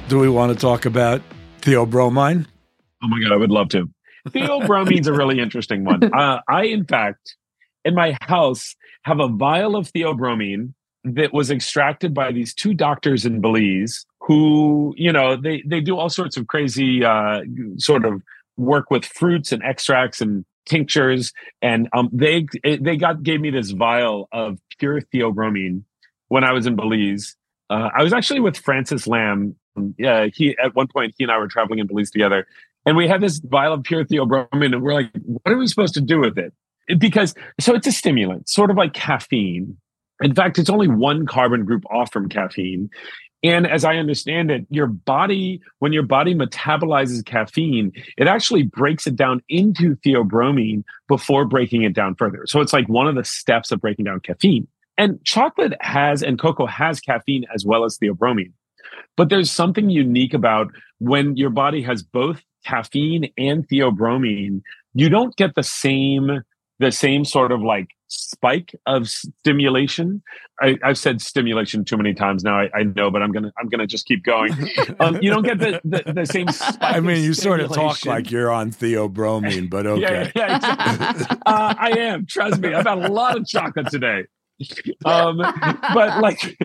Do 0.06 0.20
we 0.20 0.28
want 0.28 0.52
to 0.52 0.56
talk 0.56 0.86
about 0.86 1.22
theobromine? 1.62 2.46
Oh 3.02 3.08
my 3.08 3.20
God, 3.20 3.32
I 3.32 3.36
would 3.36 3.50
love 3.50 3.70
to. 3.70 3.90
Theobromine's 4.28 5.08
a 5.08 5.12
really 5.12 5.40
interesting 5.40 5.84
one. 5.84 6.08
Uh, 6.16 6.38
I, 6.48 6.66
in 6.66 6.84
fact, 6.84 7.34
in 7.84 7.96
my 7.96 8.16
house, 8.22 8.76
have 9.02 9.18
a 9.18 9.26
vial 9.26 9.74
of 9.74 9.92
theobromine 9.92 10.72
that 11.02 11.32
was 11.32 11.50
extracted 11.50 12.14
by 12.14 12.30
these 12.30 12.54
two 12.54 12.74
doctors 12.74 13.26
in 13.26 13.40
Belize 13.40 14.06
who, 14.20 14.94
you 14.96 15.12
know, 15.12 15.37
they, 15.37 15.62
they 15.66 15.80
do 15.80 15.96
all 15.96 16.09
sorts 16.09 16.37
of 16.37 16.46
crazy 16.46 17.04
uh, 17.04 17.40
sort 17.78 18.04
of 18.04 18.22
work 18.56 18.90
with 18.90 19.04
fruits 19.04 19.52
and 19.52 19.62
extracts 19.62 20.20
and 20.20 20.44
tinctures. 20.66 21.33
And 21.62 21.88
um, 21.92 22.11
they 22.12 22.46
they 22.64 22.96
got 22.96 23.22
gave 23.22 23.40
me 23.40 23.50
this 23.50 23.70
vial 23.70 24.28
of 24.33 24.59
pure 24.78 25.00
theobromine 25.00 25.83
when 26.28 26.44
I 26.44 26.52
was 26.52 26.66
in 26.66 26.76
Belize. 26.76 27.37
Uh, 27.70 27.88
I 27.96 28.02
was 28.02 28.12
actually 28.12 28.40
with 28.40 28.56
Francis 28.56 29.06
Lam. 29.06 29.56
Yeah, 29.96 30.26
he 30.33 30.56
at 30.62 30.74
one 30.74 30.88
point 30.88 31.14
he 31.16 31.24
and 31.24 31.33
I 31.33 31.38
were 31.38 31.48
traveling 31.48 31.78
in 31.78 31.87
Belize 31.87 32.11
together, 32.11 32.46
and 32.85 32.96
we 32.96 33.09
had 33.09 33.20
this 33.20 33.38
vial 33.38 33.72
of 33.72 33.83
pure 33.83 34.04
theobromine, 34.04 34.74
and 34.74 34.83
we're 34.83 34.94
like, 34.94 35.11
what 35.24 35.52
are 35.52 35.56
we 35.56 35.66
supposed 35.66 35.94
to 35.94 36.00
do 36.00 36.20
with 36.20 36.38
it? 36.38 36.52
Because 36.98 37.35
so 37.59 37.74
it's 37.74 37.87
a 37.87 37.92
stimulant, 37.92 38.48
sort 38.48 38.70
of 38.70 38.76
like 38.76 38.92
caffeine. 38.92 39.76
In 40.20 40.35
fact, 40.35 40.59
it's 40.59 40.68
only 40.68 40.88
one 40.88 41.24
carbon 41.26 41.64
group 41.64 41.85
off 41.90 42.12
from 42.12 42.28
caffeine. 42.28 42.90
And 43.42 43.66
as 43.66 43.85
I 43.85 43.96
understand 43.96 44.50
it, 44.50 44.66
your 44.68 44.87
body, 44.87 45.62
when 45.79 45.92
your 45.92 46.03
body 46.03 46.35
metabolizes 46.35 47.24
caffeine, 47.24 47.92
it 48.18 48.26
actually 48.26 48.64
breaks 48.64 49.07
it 49.07 49.16
down 49.16 49.42
into 49.48 49.96
theobromine 49.96 50.85
before 51.09 51.46
breaking 51.46 51.83
it 51.83 51.94
down 51.94 52.14
further. 52.16 52.44
So 52.46 52.61
it's 52.61 52.72
like 52.72 52.88
one 52.88 53.07
of 53.07 53.14
the 53.14 53.24
steps 53.24 53.72
of 53.72 53.81
breaking 53.81 54.05
down 54.05 54.20
caffeine. 54.20 54.68
And 54.98 55.24
chocolate 55.24 55.74
has, 55.81 56.22
and 56.22 56.38
cocoa 56.38 56.66
has 56.66 57.00
caffeine 57.00 57.46
as 57.55 57.64
well 57.64 57.85
as 57.85 57.96
theobromine. 57.98 58.53
But 59.16 59.31
there's 59.31 59.50
something 59.50 59.88
unique 59.88 60.35
about 60.35 60.70
when 60.98 61.37
your 61.37 61.50
body 61.50 61.81
has 61.83 62.03
both 62.03 62.42
caffeine 62.66 63.33
and 63.38 63.66
theobromine, 63.66 64.61
you 64.92 65.09
don't 65.09 65.35
get 65.37 65.55
the 65.55 65.62
same 65.62 66.42
the 66.79 66.90
same 66.90 67.24
sort 67.26 67.53
of 67.53 67.61
like 67.61 67.88
spike 68.11 68.75
of 68.87 69.09
stimulation. 69.09 70.23
I, 70.61 70.79
have 70.83 70.99
said 70.99 71.20
stimulation 71.20 71.85
too 71.85 71.96
many 71.96 72.12
times 72.12 72.44
now. 72.44 72.59
I, 72.59 72.68
I, 72.75 72.83
know, 72.83 73.11
but 73.11 73.23
I'm 73.23 73.33
gonna 73.33 73.53
I'm 73.59 73.68
gonna 73.68 73.87
just 73.87 74.07
keep 74.07 74.25
going. 74.25 74.53
Um, 74.99 75.18
you 75.23 75.31
don't 75.31 75.44
get 75.44 75.59
the 75.59 75.81
the, 75.85 76.12
the 76.12 76.27
same. 76.27 76.49
I 76.81 77.01
mean, 77.01 77.23
you 77.23 77.33
sort 77.33 77.61
of 77.61 77.73
talk 77.73 78.05
like 78.05 78.31
you're 78.31 78.51
on 78.51 78.70
theobromine, 78.70 79.70
but 79.70 79.87
okay. 79.87 80.01
yeah, 80.03 80.31
yeah, 80.35 80.57
exactly. 80.57 81.37
uh, 81.46 81.75
I 81.79 81.90
am. 81.99 82.27
Trust 82.27 82.61
me. 82.61 82.75
I've 82.75 82.87
had 82.87 82.99
a 82.99 83.09
lot 83.09 83.38
of 83.38 83.46
chocolate 83.46 83.88
today. 83.88 84.25
um 85.07 85.38
but 85.38 86.20
like 86.20 86.59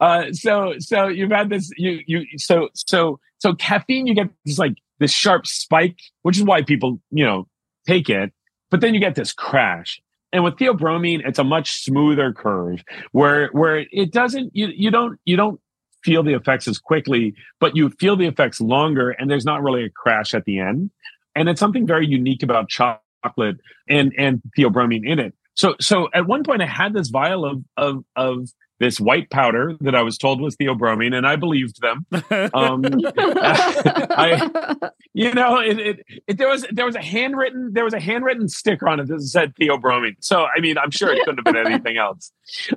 uh 0.00 0.32
so 0.32 0.72
so 0.78 1.08
you've 1.08 1.30
had 1.30 1.50
this 1.50 1.70
you 1.76 2.00
you 2.06 2.24
so 2.38 2.70
so 2.72 3.20
so 3.36 3.52
caffeine 3.54 4.06
you 4.06 4.14
get 4.14 4.30
this 4.46 4.58
like 4.58 4.72
this 5.00 5.12
sharp 5.12 5.46
spike 5.46 5.98
which 6.22 6.38
is 6.38 6.44
why 6.44 6.62
people 6.62 6.98
you 7.10 7.22
know 7.22 7.46
take 7.86 8.08
it 8.08 8.32
but 8.72 8.80
then 8.80 8.94
you 8.94 9.00
get 9.00 9.14
this 9.14 9.34
crash. 9.34 10.01
And 10.32 10.44
with 10.44 10.56
theobromine, 10.56 11.26
it's 11.26 11.38
a 11.38 11.44
much 11.44 11.82
smoother 11.82 12.32
curve 12.32 12.82
where 13.12 13.48
where 13.48 13.84
it 13.90 14.12
doesn't 14.12 14.54
you 14.54 14.68
you 14.68 14.90
don't 14.90 15.18
you 15.24 15.36
don't 15.36 15.60
feel 16.02 16.22
the 16.22 16.34
effects 16.34 16.66
as 16.66 16.78
quickly, 16.78 17.34
but 17.60 17.76
you 17.76 17.90
feel 17.90 18.16
the 18.16 18.26
effects 18.26 18.60
longer, 18.60 19.10
and 19.10 19.30
there's 19.30 19.44
not 19.44 19.62
really 19.62 19.84
a 19.84 19.90
crash 19.90 20.34
at 20.34 20.44
the 20.44 20.58
end. 20.58 20.90
And 21.34 21.48
it's 21.48 21.60
something 21.60 21.86
very 21.86 22.06
unique 22.06 22.42
about 22.42 22.68
chocolate 22.68 23.58
and 23.88 24.12
and 24.18 24.42
theobromine 24.56 25.06
in 25.06 25.18
it. 25.18 25.34
So 25.54 25.76
so 25.80 26.08
at 26.14 26.26
one 26.26 26.44
point 26.44 26.62
I 26.62 26.66
had 26.66 26.94
this 26.94 27.08
vial 27.08 27.44
of 27.44 27.62
of 27.76 28.04
of 28.16 28.48
this 28.82 28.98
white 28.98 29.30
powder 29.30 29.76
that 29.80 29.94
I 29.94 30.02
was 30.02 30.18
told 30.18 30.40
was 30.40 30.56
theobromine, 30.56 31.16
and 31.16 31.24
I 31.24 31.36
believed 31.36 31.80
them. 31.80 32.04
Um, 32.54 32.84
I, 32.84 34.90
you 35.14 35.32
know, 35.32 35.58
it, 35.58 35.78
it, 35.78 36.06
it, 36.26 36.38
there 36.38 36.48
was 36.48 36.66
there 36.72 36.84
was 36.84 36.96
a 36.96 37.02
handwritten 37.02 37.72
there 37.72 37.84
was 37.84 37.94
a 37.94 38.00
handwritten 38.00 38.48
sticker 38.48 38.88
on 38.88 39.00
it 39.00 39.08
that 39.08 39.20
said 39.20 39.54
theobromine. 39.54 40.16
So 40.20 40.44
I 40.44 40.60
mean, 40.60 40.76
I'm 40.76 40.90
sure 40.90 41.12
it 41.12 41.24
couldn't 41.24 41.46
have 41.46 41.54
been 41.54 41.66
anything 41.72 41.98
else. 41.98 42.32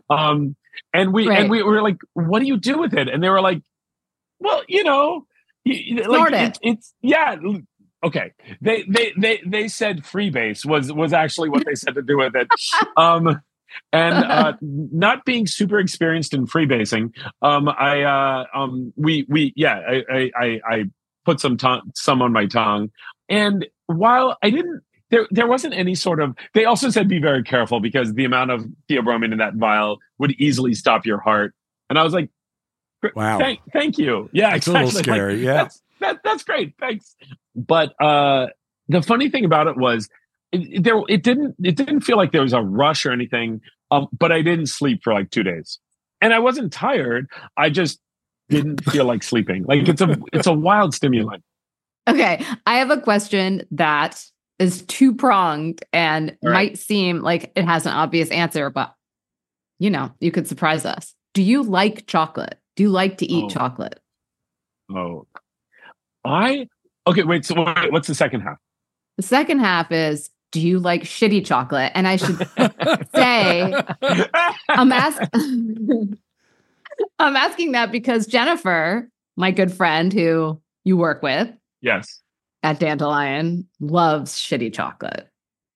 Um, 0.09 0.55
and 0.93 1.13
we 1.13 1.27
right. 1.27 1.39
and 1.39 1.49
we 1.49 1.63
were 1.63 1.81
like, 1.81 1.97
"What 2.13 2.39
do 2.39 2.45
you 2.45 2.57
do 2.57 2.77
with 2.77 2.93
it?" 2.93 3.09
And 3.09 3.23
they 3.23 3.29
were 3.29 3.41
like, 3.41 3.61
"Well, 4.39 4.61
you 4.67 4.83
know, 4.83 5.25
like 5.65 6.33
it. 6.33 6.59
it's 6.61 6.93
yeah." 7.01 7.35
Okay, 8.03 8.33
they 8.61 8.83
they 8.83 9.13
they 9.17 9.41
they 9.45 9.67
said 9.67 10.03
freebase 10.03 10.65
was 10.65 10.91
was 10.91 11.13
actually 11.13 11.49
what 11.49 11.65
they 11.65 11.75
said 11.75 11.95
to 11.95 12.01
do 12.01 12.17
with 12.17 12.35
it. 12.35 12.47
Um, 12.97 13.41
and 13.91 14.15
uh, 14.15 14.53
not 14.61 15.25
being 15.25 15.47
super 15.47 15.79
experienced 15.79 16.33
in 16.33 16.47
freebasing, 16.47 17.13
um, 17.41 17.69
I 17.69 18.01
uh, 18.01 18.45
um, 18.53 18.93
we 18.95 19.25
we 19.29 19.53
yeah, 19.55 19.79
I 20.09 20.31
I, 20.37 20.61
I 20.67 20.83
put 21.25 21.39
some 21.39 21.57
tongue, 21.57 21.91
some 21.95 22.21
on 22.21 22.31
my 22.31 22.45
tongue, 22.45 22.91
and 23.29 23.65
while 23.87 24.37
I 24.41 24.49
didn't. 24.49 24.81
There, 25.11 25.27
there 25.29 25.45
wasn't 25.45 25.75
any 25.75 25.93
sort 25.93 26.19
of. 26.19 26.35
They 26.55 26.65
also 26.65 26.89
said 26.89 27.07
be 27.07 27.19
very 27.19 27.43
careful 27.43 27.79
because 27.79 28.15
the 28.15 28.25
amount 28.25 28.49
of 28.49 28.65
theobromine 28.89 29.31
in 29.31 29.37
that 29.37 29.53
vial 29.53 29.99
would 30.17 30.31
easily 30.31 30.73
stop 30.73 31.05
your 31.05 31.19
heart. 31.19 31.53
And 31.91 31.99
I 31.99 32.03
was 32.03 32.11
like, 32.11 32.31
"Wow, 33.15 33.37
thank, 33.37 33.59
thank 33.71 33.99
you." 33.99 34.31
Yeah, 34.33 34.55
it's 34.55 34.65
exactly. 34.65 34.81
a 34.81 34.85
little 34.85 35.03
scary. 35.03 35.35
Like, 35.35 35.45
yeah, 35.45 35.53
that's, 35.53 35.81
that, 35.99 36.19
that's 36.23 36.43
great. 36.43 36.73
Thanks. 36.79 37.15
But 37.55 37.93
uh, 38.01 38.47
the 38.87 39.01
funny 39.01 39.29
thing 39.29 39.45
about 39.45 39.67
it 39.67 39.77
was 39.77 40.09
it, 40.55 40.83
there 40.83 41.01
it 41.07 41.23
didn't 41.23 41.55
it 41.63 41.75
didn't 41.75 42.01
feel 42.01 42.17
like 42.17 42.31
there 42.31 42.41
was 42.41 42.53
a 42.53 42.61
rush 42.61 43.05
or 43.05 43.11
anything 43.11 43.61
um, 43.91 44.07
but 44.17 44.31
i 44.31 44.41
didn't 44.41 44.67
sleep 44.67 45.01
for 45.03 45.13
like 45.13 45.31
two 45.31 45.43
days. 45.43 45.79
And 46.21 46.33
i 46.33 46.39
wasn't 46.39 46.73
tired 46.73 47.27
i 47.57 47.69
just 47.69 47.99
didn't 48.49 48.83
feel 48.85 49.05
like 49.05 49.23
sleeping. 49.23 49.63
Like 49.63 49.87
it's 49.87 50.01
a 50.01 50.17
it's 50.33 50.47
a 50.47 50.53
wild 50.53 50.93
stimulant. 50.93 51.43
Okay 52.07 52.43
i 52.65 52.77
have 52.77 52.91
a 52.91 52.99
question 52.99 53.63
that 53.71 54.23
is 54.59 54.83
two 54.83 55.13
pronged 55.13 55.83
and 55.91 56.37
right. 56.41 56.53
might 56.53 56.77
seem 56.77 57.21
like 57.21 57.51
it 57.55 57.65
has 57.65 57.85
an 57.85 57.91
obvious 57.91 58.29
answer 58.31 58.69
but 58.69 58.93
you 59.79 59.89
know 59.89 60.11
you 60.19 60.31
could 60.31 60.47
surprise 60.47 60.85
us. 60.85 61.13
Do 61.33 61.41
you 61.41 61.63
like 61.63 62.07
chocolate? 62.07 62.57
Do 62.75 62.83
you 62.83 62.89
like 62.89 63.17
to 63.17 63.25
eat 63.25 63.45
oh. 63.45 63.49
chocolate? 63.49 63.99
Oh. 64.89 65.27
I 66.23 66.67
okay 67.07 67.23
wait 67.23 67.45
so 67.45 67.55
what's 67.89 68.07
the 68.07 68.15
second 68.15 68.41
half? 68.41 68.57
The 69.17 69.23
second 69.23 69.59
half 69.59 69.91
is 69.91 70.29
do 70.55 70.65
you 70.65 70.79
like 70.79 71.03
shitty 71.03 71.45
chocolate? 71.45 71.91
And 71.95 72.07
I 72.07 72.15
should 72.15 72.37
say, 73.13 73.73
I'm 74.69 74.89
asking, 74.89 76.17
I'm 77.19 77.35
asking 77.35 77.73
that 77.73 77.91
because 77.91 78.25
Jennifer, 78.25 79.09
my 79.35 79.51
good 79.51 79.69
friend 79.69 80.13
who 80.13 80.61
you 80.85 80.95
work 80.95 81.21
with, 81.21 81.49
yes, 81.81 82.21
at 82.63 82.79
Dandelion, 82.79 83.67
loves 83.81 84.39
shitty 84.39 84.73
chocolate. 84.73 85.27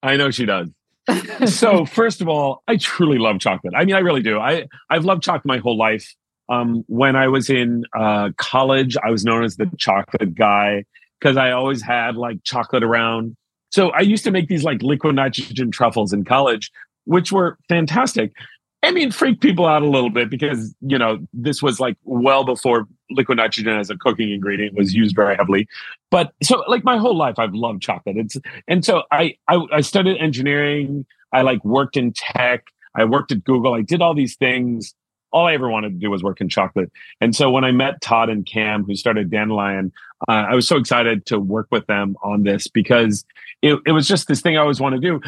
I 0.01 0.15
know 0.15 0.31
she 0.31 0.45
does. 0.45 0.69
so 1.45 1.85
first 1.85 2.21
of 2.21 2.29
all, 2.29 2.63
I 2.69 2.77
truly 2.77 3.17
love 3.17 3.41
chocolate. 3.41 3.73
I 3.75 3.83
mean, 3.83 3.95
I 3.95 3.99
really 3.99 4.21
do. 4.21 4.39
I 4.39 4.65
I've 4.89 5.03
loved 5.03 5.23
chocolate 5.23 5.45
my 5.45 5.57
whole 5.57 5.77
life. 5.77 6.15
Um, 6.47 6.85
when 6.87 7.17
I 7.17 7.27
was 7.27 7.49
in 7.49 7.83
uh, 7.93 8.29
college, 8.37 8.95
I 9.03 9.11
was 9.11 9.25
known 9.25 9.43
as 9.43 9.57
the 9.57 9.69
chocolate 9.77 10.35
guy 10.35 10.85
because 11.19 11.35
I 11.35 11.51
always 11.51 11.81
had 11.81 12.15
like 12.15 12.37
chocolate 12.45 12.81
around. 12.81 13.35
So 13.69 13.89
I 13.89 14.01
used 14.01 14.23
to 14.23 14.31
make 14.31 14.47
these 14.47 14.63
like 14.63 14.81
liquid 14.81 15.15
nitrogen 15.15 15.71
truffles 15.71 16.13
in 16.13 16.25
college, 16.25 16.71
which 17.05 17.31
were 17.31 17.57
fantastic. 17.67 18.33
I 18.81 18.91
mean, 18.91 19.11
freak 19.11 19.41
people 19.41 19.65
out 19.65 19.81
a 19.81 19.89
little 19.89 20.09
bit 20.09 20.29
because, 20.29 20.73
you 20.79 20.97
know, 20.97 21.19
this 21.33 21.61
was 21.61 21.79
like 21.79 21.97
well 22.05 22.45
before 22.45 22.87
liquid 23.11 23.37
nitrogen 23.37 23.77
as 23.77 23.89
a 23.89 23.97
cooking 23.97 24.31
ingredient 24.31 24.77
was 24.77 24.93
used 24.93 25.15
very 25.15 25.35
heavily. 25.35 25.67
But 26.11 26.31
so 26.41 26.63
like 26.67 26.83
my 26.85 26.97
whole 26.97 27.15
life, 27.15 27.37
I've 27.37 27.53
loved 27.53 27.81
chocolate. 27.81 28.15
It's, 28.17 28.37
and 28.67 28.85
so 28.85 29.03
I, 29.11 29.35
I, 29.49 29.65
I 29.73 29.81
studied 29.81 30.17
engineering. 30.19 31.05
I 31.33 31.41
like 31.41 31.63
worked 31.65 31.97
in 31.97 32.13
tech. 32.13 32.67
I 32.95 33.03
worked 33.03 33.31
at 33.31 33.43
Google. 33.43 33.73
I 33.73 33.81
did 33.81 34.01
all 34.01 34.13
these 34.13 34.35
things. 34.37 34.95
All 35.31 35.45
I 35.45 35.53
ever 35.53 35.69
wanted 35.69 35.89
to 35.89 35.99
do 35.99 36.09
was 36.09 36.23
work 36.23 36.41
in 36.41 36.49
chocolate. 36.49 36.91
And 37.21 37.35
so 37.35 37.51
when 37.51 37.63
I 37.63 37.71
met 37.71 38.01
Todd 38.01 38.29
and 38.29 38.45
Cam, 38.45 38.83
who 38.83 38.95
started 38.95 39.29
Dandelion, 39.29 39.91
uh, 40.27 40.31
I 40.49 40.55
was 40.55 40.67
so 40.67 40.77
excited 40.77 41.25
to 41.27 41.39
work 41.39 41.67
with 41.71 41.87
them 41.87 42.15
on 42.23 42.43
this 42.43 42.67
because 42.67 43.25
it, 43.61 43.79
it 43.85 43.91
was 43.91 44.07
just 44.07 44.27
this 44.27 44.41
thing 44.41 44.57
I 44.57 44.61
always 44.61 44.81
want 44.81 44.95
to 44.95 45.01
do. 45.01 45.21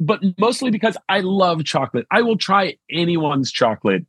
but 0.00 0.20
mostly 0.38 0.70
because 0.70 0.96
I 1.08 1.20
love 1.20 1.64
chocolate. 1.64 2.06
I 2.10 2.22
will 2.22 2.36
try 2.36 2.76
anyone's 2.90 3.50
chocolate. 3.50 4.06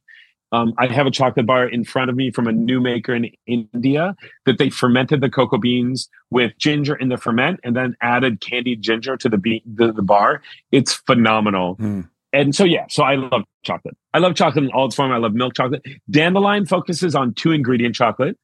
Um, 0.53 0.73
I 0.77 0.87
have 0.87 1.05
a 1.05 1.11
chocolate 1.11 1.45
bar 1.45 1.67
in 1.67 1.83
front 1.83 2.09
of 2.09 2.15
me 2.15 2.31
from 2.31 2.47
a 2.47 2.53
new 2.53 2.79
maker 2.79 3.13
in 3.13 3.31
India 3.47 4.15
that 4.45 4.57
they 4.57 4.69
fermented 4.69 5.19
the 5.19 5.29
cocoa 5.29 5.57
beans 5.57 6.09
with 6.29 6.57
ginger 6.57 6.95
in 6.95 7.09
the 7.09 7.17
ferment 7.17 7.59
and 7.63 7.75
then 7.75 7.95
added 8.01 8.39
candied 8.39 8.81
ginger 8.81 9.17
to 9.17 9.27
the 9.27 9.37
bean, 9.37 9.61
the, 9.65 9.91
the 9.91 10.01
bar. 10.01 10.41
It's 10.71 10.93
phenomenal. 10.93 11.75
Mm. 11.77 12.09
And 12.31 12.55
so, 12.55 12.63
yeah, 12.63 12.85
so 12.89 13.03
I 13.03 13.15
love 13.15 13.43
chocolate. 13.63 13.97
I 14.13 14.19
love 14.19 14.35
chocolate 14.35 14.65
in 14.65 14.71
all 14.71 14.85
its 14.85 14.95
form. 14.95 15.11
I 15.11 15.17
love 15.17 15.33
milk 15.33 15.53
chocolate. 15.53 15.83
Dandelion 16.09 16.65
focuses 16.65 17.15
on 17.15 17.33
two 17.33 17.51
ingredient 17.51 17.95
chocolate 17.95 18.37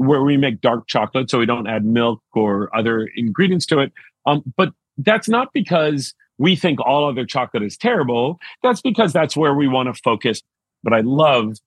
where 0.00 0.22
we 0.22 0.38
make 0.38 0.62
dark 0.62 0.86
chocolate. 0.86 1.28
So 1.28 1.38
we 1.38 1.44
don't 1.44 1.66
add 1.66 1.84
milk 1.84 2.22
or 2.32 2.74
other 2.74 3.06
ingredients 3.16 3.66
to 3.66 3.80
it. 3.80 3.92
Um, 4.24 4.42
but 4.56 4.72
that's 4.96 5.28
not 5.28 5.52
because 5.52 6.14
we 6.38 6.56
think 6.56 6.80
all 6.80 7.06
other 7.06 7.26
chocolate 7.26 7.62
is 7.62 7.76
terrible. 7.76 8.38
That's 8.62 8.80
because 8.80 9.12
that's 9.12 9.36
where 9.36 9.52
we 9.54 9.68
want 9.68 9.94
to 9.94 10.02
focus. 10.02 10.40
But 10.82 10.94
I 10.94 11.00
love 11.00 11.58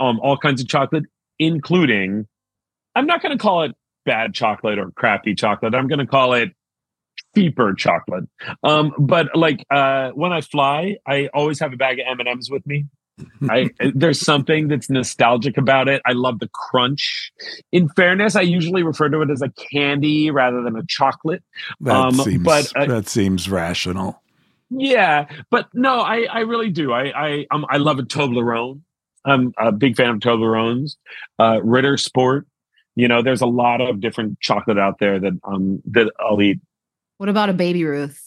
um, 0.00 0.18
all 0.18 0.36
kinds 0.36 0.60
of 0.60 0.66
chocolate, 0.66 1.04
including, 1.38 2.26
I'm 2.96 3.06
not 3.06 3.22
going 3.22 3.38
to 3.38 3.40
call 3.40 3.62
it 3.62 3.72
bad 4.04 4.34
chocolate 4.34 4.80
or 4.80 4.90
crappy 4.90 5.36
chocolate. 5.36 5.72
I'm 5.72 5.86
going 5.86 6.00
to 6.00 6.06
call 6.06 6.32
it 6.32 6.50
cheaper 7.36 7.72
chocolate. 7.72 8.24
Um, 8.64 8.94
but 8.98 9.28
like 9.36 9.64
uh, 9.70 10.10
when 10.10 10.32
I 10.32 10.40
fly, 10.40 10.96
I 11.06 11.28
always 11.32 11.60
have 11.60 11.72
a 11.72 11.76
bag 11.76 12.00
of 12.00 12.18
M&Ms 12.18 12.50
with 12.50 12.66
me. 12.66 12.86
I 13.48 13.70
there's 13.94 14.20
something 14.20 14.68
that's 14.68 14.90
nostalgic 14.90 15.56
about 15.56 15.88
it. 15.88 16.02
I 16.06 16.12
love 16.12 16.38
the 16.38 16.48
crunch. 16.48 17.32
In 17.72 17.88
fairness, 17.90 18.36
I 18.36 18.42
usually 18.42 18.82
refer 18.82 19.08
to 19.08 19.22
it 19.22 19.30
as 19.30 19.42
a 19.42 19.48
candy 19.70 20.30
rather 20.30 20.62
than 20.62 20.76
a 20.76 20.84
chocolate. 20.86 21.42
That 21.80 21.96
Um, 21.96 22.14
seems 22.14 22.42
but, 22.44 22.72
uh, 22.76 22.86
that 22.86 23.08
seems 23.08 23.48
rational. 23.48 24.22
Yeah, 24.70 25.26
but 25.50 25.68
no, 25.72 26.00
I 26.00 26.26
I 26.30 26.40
really 26.40 26.70
do. 26.70 26.92
I 26.92 27.12
I 27.28 27.46
um, 27.52 27.64
I 27.70 27.76
love 27.78 27.98
a 27.98 28.02
Toblerone. 28.02 28.80
I'm 29.24 29.52
a 29.58 29.72
big 29.72 29.96
fan 29.96 30.10
of 30.10 30.18
Toblerones. 30.18 30.96
Uh, 31.38 31.60
Ritter 31.62 31.96
Sport. 31.96 32.46
You 32.96 33.08
know, 33.08 33.22
there's 33.22 33.42
a 33.42 33.46
lot 33.46 33.80
of 33.80 34.00
different 34.00 34.40
chocolate 34.40 34.78
out 34.78 34.98
there 34.98 35.18
that 35.20 35.32
um 35.44 35.82
that 35.86 36.12
I'll 36.18 36.40
eat. 36.42 36.60
What 37.18 37.28
about 37.28 37.48
a 37.48 37.54
baby 37.54 37.84
Ruth? 37.84 38.25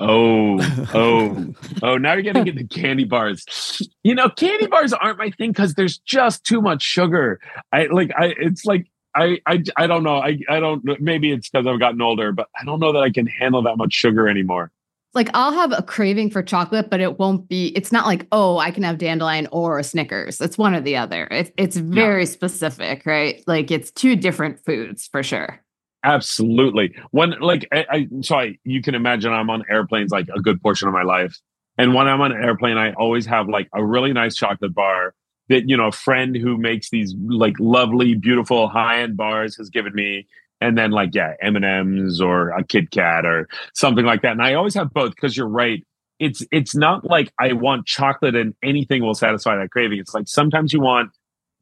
Oh, 0.00 0.58
oh, 0.94 1.54
oh! 1.82 1.98
Now 1.98 2.14
you're 2.14 2.22
getting 2.22 2.46
into 2.46 2.64
candy 2.64 3.04
bars. 3.04 3.86
You 4.02 4.14
know, 4.14 4.30
candy 4.30 4.66
bars 4.66 4.92
aren't 4.94 5.18
my 5.18 5.30
thing 5.30 5.52
because 5.52 5.74
there's 5.74 5.98
just 5.98 6.44
too 6.44 6.62
much 6.62 6.82
sugar. 6.82 7.38
I 7.72 7.86
like. 7.86 8.10
I. 8.16 8.34
It's 8.38 8.64
like 8.64 8.86
I. 9.14 9.38
I. 9.46 9.62
I 9.76 9.86
don't 9.86 10.02
know. 10.02 10.16
I. 10.16 10.38
I 10.48 10.58
don't. 10.58 10.82
Maybe 11.00 11.30
it's 11.30 11.50
because 11.50 11.66
I've 11.66 11.78
gotten 11.78 12.00
older, 12.00 12.32
but 12.32 12.48
I 12.58 12.64
don't 12.64 12.80
know 12.80 12.92
that 12.92 13.02
I 13.02 13.10
can 13.10 13.26
handle 13.26 13.62
that 13.62 13.76
much 13.76 13.92
sugar 13.92 14.26
anymore. 14.26 14.72
Like 15.12 15.28
I'll 15.34 15.52
have 15.52 15.72
a 15.72 15.82
craving 15.82 16.30
for 16.30 16.42
chocolate, 16.42 16.88
but 16.88 17.00
it 17.00 17.18
won't 17.18 17.46
be. 17.48 17.68
It's 17.76 17.92
not 17.92 18.06
like 18.06 18.26
oh, 18.32 18.58
I 18.58 18.70
can 18.70 18.84
have 18.84 18.96
dandelion 18.96 19.48
or 19.52 19.78
a 19.78 19.84
Snickers. 19.84 20.40
It's 20.40 20.56
one 20.56 20.74
or 20.74 20.80
the 20.80 20.96
other. 20.96 21.26
It, 21.30 21.52
it's 21.58 21.76
very 21.76 22.24
specific, 22.24 23.04
right? 23.04 23.42
Like 23.46 23.70
it's 23.70 23.90
two 23.90 24.16
different 24.16 24.64
foods 24.64 25.08
for 25.08 25.22
sure. 25.22 25.60
Absolutely. 26.02 26.94
When 27.10 27.38
like 27.40 27.68
I, 27.72 27.86
I 27.90 28.08
so 28.22 28.36
I 28.38 28.58
you 28.64 28.80
can 28.82 28.94
imagine 28.94 29.32
I'm 29.32 29.50
on 29.50 29.64
airplanes 29.70 30.10
like 30.10 30.28
a 30.34 30.40
good 30.40 30.62
portion 30.62 30.88
of 30.88 30.94
my 30.94 31.02
life. 31.02 31.36
And 31.76 31.94
when 31.94 32.08
I'm 32.08 32.20
on 32.20 32.32
an 32.32 32.42
airplane, 32.42 32.78
I 32.78 32.92
always 32.94 33.26
have 33.26 33.48
like 33.48 33.68
a 33.74 33.84
really 33.84 34.12
nice 34.12 34.34
chocolate 34.34 34.74
bar 34.74 35.14
that, 35.48 35.68
you 35.68 35.76
know, 35.76 35.88
a 35.88 35.92
friend 35.92 36.36
who 36.36 36.56
makes 36.56 36.90
these 36.90 37.14
like 37.28 37.54
lovely, 37.58 38.14
beautiful 38.14 38.68
high-end 38.68 39.16
bars 39.16 39.56
has 39.56 39.68
given 39.70 39.94
me. 39.94 40.26
And 40.60 40.76
then 40.76 40.90
like, 40.90 41.10
yeah, 41.14 41.34
M&Ms 41.42 42.20
or 42.20 42.50
a 42.50 42.62
Kit 42.64 42.90
Kat 42.90 43.24
or 43.24 43.48
something 43.74 44.04
like 44.04 44.22
that. 44.22 44.32
And 44.32 44.42
I 44.42 44.54
always 44.54 44.74
have 44.74 44.92
both 44.92 45.14
because 45.14 45.36
you're 45.36 45.48
right. 45.48 45.84
It's 46.18 46.44
it's 46.52 46.74
not 46.74 47.04
like 47.04 47.32
I 47.40 47.52
want 47.54 47.86
chocolate 47.86 48.36
and 48.36 48.54
anything 48.62 49.02
will 49.02 49.14
satisfy 49.14 49.56
that 49.56 49.70
craving. 49.70 49.98
It's 49.98 50.14
like 50.14 50.28
sometimes 50.28 50.72
you 50.72 50.80
want 50.80 51.10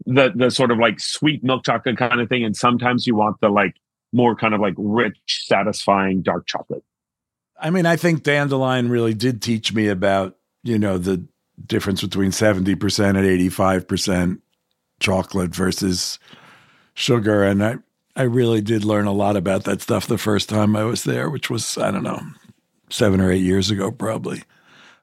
the 0.05 0.33
the 0.35 0.51
sort 0.51 0.71
of 0.73 0.79
like 0.79 0.99
sweet 0.99 1.45
milk 1.45 1.65
chocolate 1.65 1.97
kind 1.97 2.21
of 2.21 2.29
thing, 2.29 2.45
and 2.45 2.57
sometimes 2.57 3.07
you 3.07 3.15
want 3.15 3.37
the 3.41 3.49
like 3.51 3.75
more 4.13 4.35
kind 4.35 4.55
of 4.55 4.61
like 4.61 4.75
rich, 4.77 5.19
satisfying 5.27 6.23
dark 6.23 6.47
chocolate. 6.47 6.83
I 7.61 7.71
mean, 7.71 7.87
I 7.87 7.97
think 7.97 8.23
Dandelion 8.23 8.89
really 8.89 9.15
did 9.15 9.43
teach 9.43 9.73
me 9.73 9.89
about, 9.89 10.37
you 10.63 10.79
know, 10.79 10.97
the 10.97 11.25
difference 11.67 12.03
between 12.03 12.31
70% 12.31 12.69
and 13.09 13.19
85% 13.19 14.41
chocolate 15.01 15.55
versus 15.55 16.19
sugar. 16.95 17.43
And 17.43 17.65
I, 17.65 17.77
I 18.15 18.23
really 18.23 18.61
did 18.61 18.85
learn 18.85 19.07
a 19.07 19.13
lot 19.13 19.37
about 19.37 19.65
that 19.65 19.83
stuff 19.83 20.07
the 20.07 20.19
first 20.19 20.49
time 20.49 20.77
I 20.77 20.85
was 20.85 21.05
there, 21.05 21.29
which 21.29 21.51
was, 21.51 21.77
I 21.79 21.91
don't 21.91 22.05
know, 22.05 22.21
seven 22.91 23.21
or 23.21 23.31
eight 23.31 23.43
years 23.43 23.71
ago, 23.71 23.91
probably. 23.91 24.43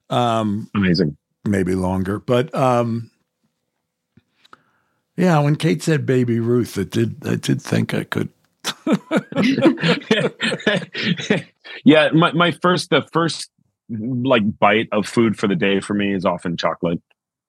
Um, 0.09 0.69
Amazing. 0.75 1.17
maybe 1.43 1.75
longer. 1.75 2.19
But 2.19 2.53
um, 2.55 3.11
yeah, 5.17 5.39
when 5.39 5.55
Kate 5.55 5.83
said 5.83 6.05
Baby 6.05 6.39
Ruth, 6.39 6.77
it 6.77 6.91
did, 6.91 7.25
I 7.25 7.35
did 7.35 7.61
think 7.61 7.93
I 7.93 8.03
could. 8.03 8.29
yeah, 11.84 12.10
my, 12.13 12.32
my 12.34 12.51
first 12.51 12.89
the 12.89 13.08
first 13.12 13.49
like 13.89 14.43
bite 14.60 14.88
of 14.91 15.08
food 15.08 15.38
for 15.38 15.47
the 15.47 15.56
day 15.56 15.80
for 15.80 15.93
me 15.93 16.13
is 16.13 16.25
often 16.25 16.58
chocolate. 16.58 17.01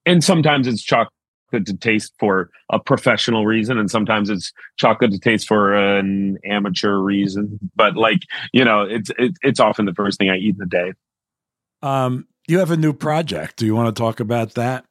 And 0.05 0.23
sometimes 0.23 0.67
it's 0.67 0.83
chocolate 0.83 1.13
to 1.53 1.77
taste 1.77 2.13
for 2.19 2.51
a 2.71 2.79
professional 2.79 3.47
reason 3.47 3.79
and 3.79 3.91
sometimes 3.91 4.29
it's 4.29 4.53
chocolate 4.77 5.13
to 5.13 5.19
taste 5.19 5.49
for 5.49 5.75
an 5.75 6.39
amateur 6.45 6.97
reason. 6.97 7.59
But 7.75 7.97
like, 7.97 8.21
you 8.53 8.65
know, 8.65 8.83
it's 8.83 9.11
it, 9.19 9.33
it's 9.43 9.61
often 9.61 9.87
the 9.87 9.95
first 9.95 10.19
thing 10.19 10.31
I 10.31 10.37
eat 10.37 10.55
in 10.55 10.59
the 10.59 10.67
day. 10.67 10.93
Um, 11.83 12.27
you 12.49 12.59
have 12.59 12.71
a 12.71 12.77
new 12.77 12.93
project. 12.93 13.57
Do 13.57 13.67
you 13.67 13.75
want 13.75 13.95
to 13.95 14.01
talk 14.01 14.21
about 14.21 14.55
that? 14.55 14.85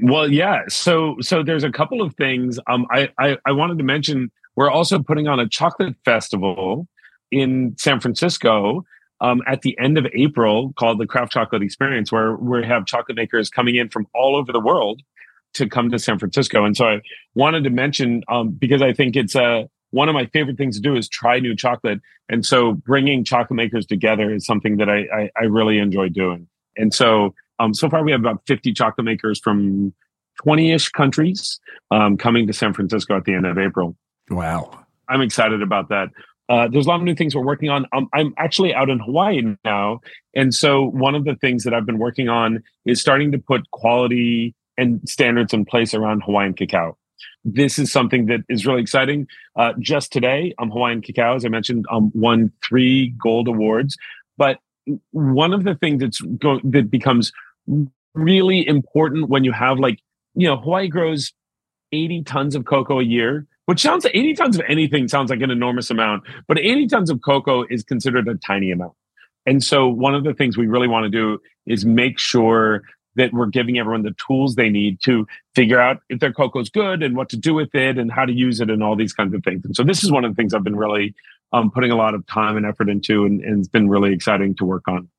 Well, 0.00 0.30
yeah. 0.30 0.62
So 0.68 1.16
so 1.20 1.42
there's 1.42 1.64
a 1.64 1.72
couple 1.72 2.02
of 2.02 2.14
things. 2.14 2.58
Um, 2.68 2.86
I, 2.90 3.08
I 3.18 3.36
I 3.44 3.52
wanted 3.52 3.78
to 3.78 3.84
mention 3.84 4.30
we're 4.58 4.72
also 4.72 4.98
putting 4.98 5.28
on 5.28 5.38
a 5.38 5.48
chocolate 5.48 5.94
festival 6.04 6.88
in 7.30 7.76
San 7.78 8.00
Francisco 8.00 8.84
um, 9.20 9.40
at 9.46 9.62
the 9.62 9.78
end 9.78 9.96
of 9.96 10.04
April 10.16 10.72
called 10.72 10.98
the 10.98 11.06
Craft 11.06 11.30
Chocolate 11.30 11.62
Experience, 11.62 12.10
where 12.10 12.34
we 12.34 12.66
have 12.66 12.84
chocolate 12.84 13.16
makers 13.16 13.50
coming 13.50 13.76
in 13.76 13.88
from 13.88 14.08
all 14.16 14.34
over 14.34 14.50
the 14.50 14.58
world 14.58 15.00
to 15.54 15.68
come 15.68 15.92
to 15.92 15.98
San 16.00 16.18
Francisco. 16.18 16.64
And 16.64 16.76
so 16.76 16.88
I 16.88 17.00
wanted 17.36 17.62
to 17.64 17.70
mention 17.70 18.24
um, 18.26 18.50
because 18.50 18.82
I 18.82 18.92
think 18.92 19.14
it's 19.14 19.36
uh, 19.36 19.66
one 19.92 20.08
of 20.08 20.14
my 20.14 20.26
favorite 20.26 20.58
things 20.58 20.74
to 20.74 20.82
do 20.82 20.96
is 20.96 21.08
try 21.08 21.38
new 21.38 21.54
chocolate. 21.54 22.00
And 22.28 22.44
so 22.44 22.72
bringing 22.72 23.22
chocolate 23.22 23.56
makers 23.56 23.86
together 23.86 24.34
is 24.34 24.44
something 24.44 24.78
that 24.78 24.90
I, 24.90 25.06
I, 25.16 25.30
I 25.36 25.44
really 25.44 25.78
enjoy 25.78 26.08
doing. 26.08 26.48
And 26.76 26.92
so 26.92 27.32
um, 27.60 27.74
so 27.74 27.88
far 27.88 28.02
we 28.02 28.10
have 28.10 28.20
about 28.22 28.42
50 28.48 28.72
chocolate 28.72 29.04
makers 29.04 29.38
from 29.38 29.94
20-ish 30.44 30.88
countries 30.88 31.60
um, 31.92 32.16
coming 32.16 32.48
to 32.48 32.52
San 32.52 32.74
Francisco 32.74 33.16
at 33.16 33.24
the 33.24 33.34
end 33.34 33.46
of 33.46 33.56
April. 33.56 33.96
Wow. 34.30 34.84
I'm 35.08 35.20
excited 35.20 35.62
about 35.62 35.88
that. 35.88 36.08
Uh, 36.48 36.66
there's 36.66 36.86
a 36.86 36.88
lot 36.88 36.96
of 36.96 37.02
new 37.02 37.14
things 37.14 37.34
we're 37.34 37.44
working 37.44 37.68
on. 37.68 37.86
Um, 37.92 38.08
I'm 38.14 38.32
actually 38.38 38.74
out 38.74 38.88
in 38.88 38.98
Hawaii 38.98 39.42
now. 39.64 40.00
And 40.34 40.54
so 40.54 40.84
one 40.84 41.14
of 41.14 41.24
the 41.24 41.34
things 41.36 41.64
that 41.64 41.74
I've 41.74 41.84
been 41.84 41.98
working 41.98 42.28
on 42.28 42.62
is 42.86 43.00
starting 43.00 43.32
to 43.32 43.38
put 43.38 43.70
quality 43.70 44.54
and 44.78 45.06
standards 45.06 45.52
in 45.52 45.64
place 45.64 45.92
around 45.92 46.22
Hawaiian 46.22 46.54
cacao. 46.54 46.96
This 47.44 47.78
is 47.78 47.92
something 47.92 48.26
that 48.26 48.40
is 48.48 48.64
really 48.64 48.80
exciting. 48.80 49.26
Uh, 49.56 49.72
just 49.78 50.12
today, 50.12 50.54
um, 50.58 50.70
Hawaiian 50.70 51.02
cacao, 51.02 51.34
as 51.34 51.44
I 51.44 51.48
mentioned, 51.48 51.84
um, 51.90 52.10
won 52.14 52.52
three 52.66 53.10
gold 53.22 53.48
awards. 53.48 53.96
But 54.38 54.58
one 55.10 55.52
of 55.52 55.64
the 55.64 55.74
things 55.74 56.00
that's 56.00 56.20
go- 56.20 56.60
that 56.64 56.90
becomes 56.90 57.32
really 58.14 58.66
important 58.66 59.28
when 59.28 59.44
you 59.44 59.52
have 59.52 59.78
like, 59.78 59.98
you 60.34 60.46
know, 60.46 60.56
Hawaii 60.56 60.88
grows 60.88 61.32
80 61.92 62.22
tons 62.22 62.54
of 62.54 62.64
cocoa 62.64 63.00
a 63.00 63.04
year, 63.04 63.46
which 63.68 63.82
sounds 63.82 64.06
80 64.06 64.32
tons 64.32 64.58
of 64.58 64.64
anything 64.66 65.08
sounds 65.08 65.28
like 65.28 65.42
an 65.42 65.50
enormous 65.50 65.90
amount, 65.90 66.22
but 66.46 66.58
80 66.58 66.86
tons 66.86 67.10
of 67.10 67.20
cocoa 67.20 67.64
is 67.68 67.82
considered 67.82 68.26
a 68.26 68.34
tiny 68.34 68.70
amount. 68.70 68.94
And 69.44 69.62
so 69.62 69.86
one 69.86 70.14
of 70.14 70.24
the 70.24 70.32
things 70.32 70.56
we 70.56 70.66
really 70.66 70.88
want 70.88 71.04
to 71.04 71.10
do 71.10 71.38
is 71.66 71.84
make 71.84 72.18
sure 72.18 72.80
that 73.16 73.34
we're 73.34 73.44
giving 73.44 73.78
everyone 73.78 74.04
the 74.04 74.14
tools 74.26 74.54
they 74.54 74.70
need 74.70 75.02
to 75.02 75.26
figure 75.54 75.78
out 75.78 75.98
if 76.08 76.18
their 76.18 76.32
cocoa 76.32 76.60
is 76.60 76.70
good 76.70 77.02
and 77.02 77.14
what 77.14 77.28
to 77.28 77.36
do 77.36 77.52
with 77.52 77.74
it 77.74 77.98
and 77.98 78.10
how 78.10 78.24
to 78.24 78.32
use 78.32 78.58
it 78.62 78.70
and 78.70 78.82
all 78.82 78.96
these 78.96 79.12
kinds 79.12 79.34
of 79.34 79.44
things. 79.44 79.62
And 79.66 79.76
so 79.76 79.84
this 79.84 80.02
is 80.02 80.10
one 80.10 80.24
of 80.24 80.30
the 80.30 80.34
things 80.34 80.54
I've 80.54 80.64
been 80.64 80.74
really 80.74 81.14
um, 81.52 81.70
putting 81.70 81.90
a 81.90 81.96
lot 81.96 82.14
of 82.14 82.26
time 82.26 82.56
and 82.56 82.64
effort 82.64 82.88
into 82.88 83.26
and, 83.26 83.42
and 83.42 83.58
it's 83.58 83.68
been 83.68 83.90
really 83.90 84.14
exciting 84.14 84.54
to 84.54 84.64
work 84.64 84.88
on. 84.88 85.10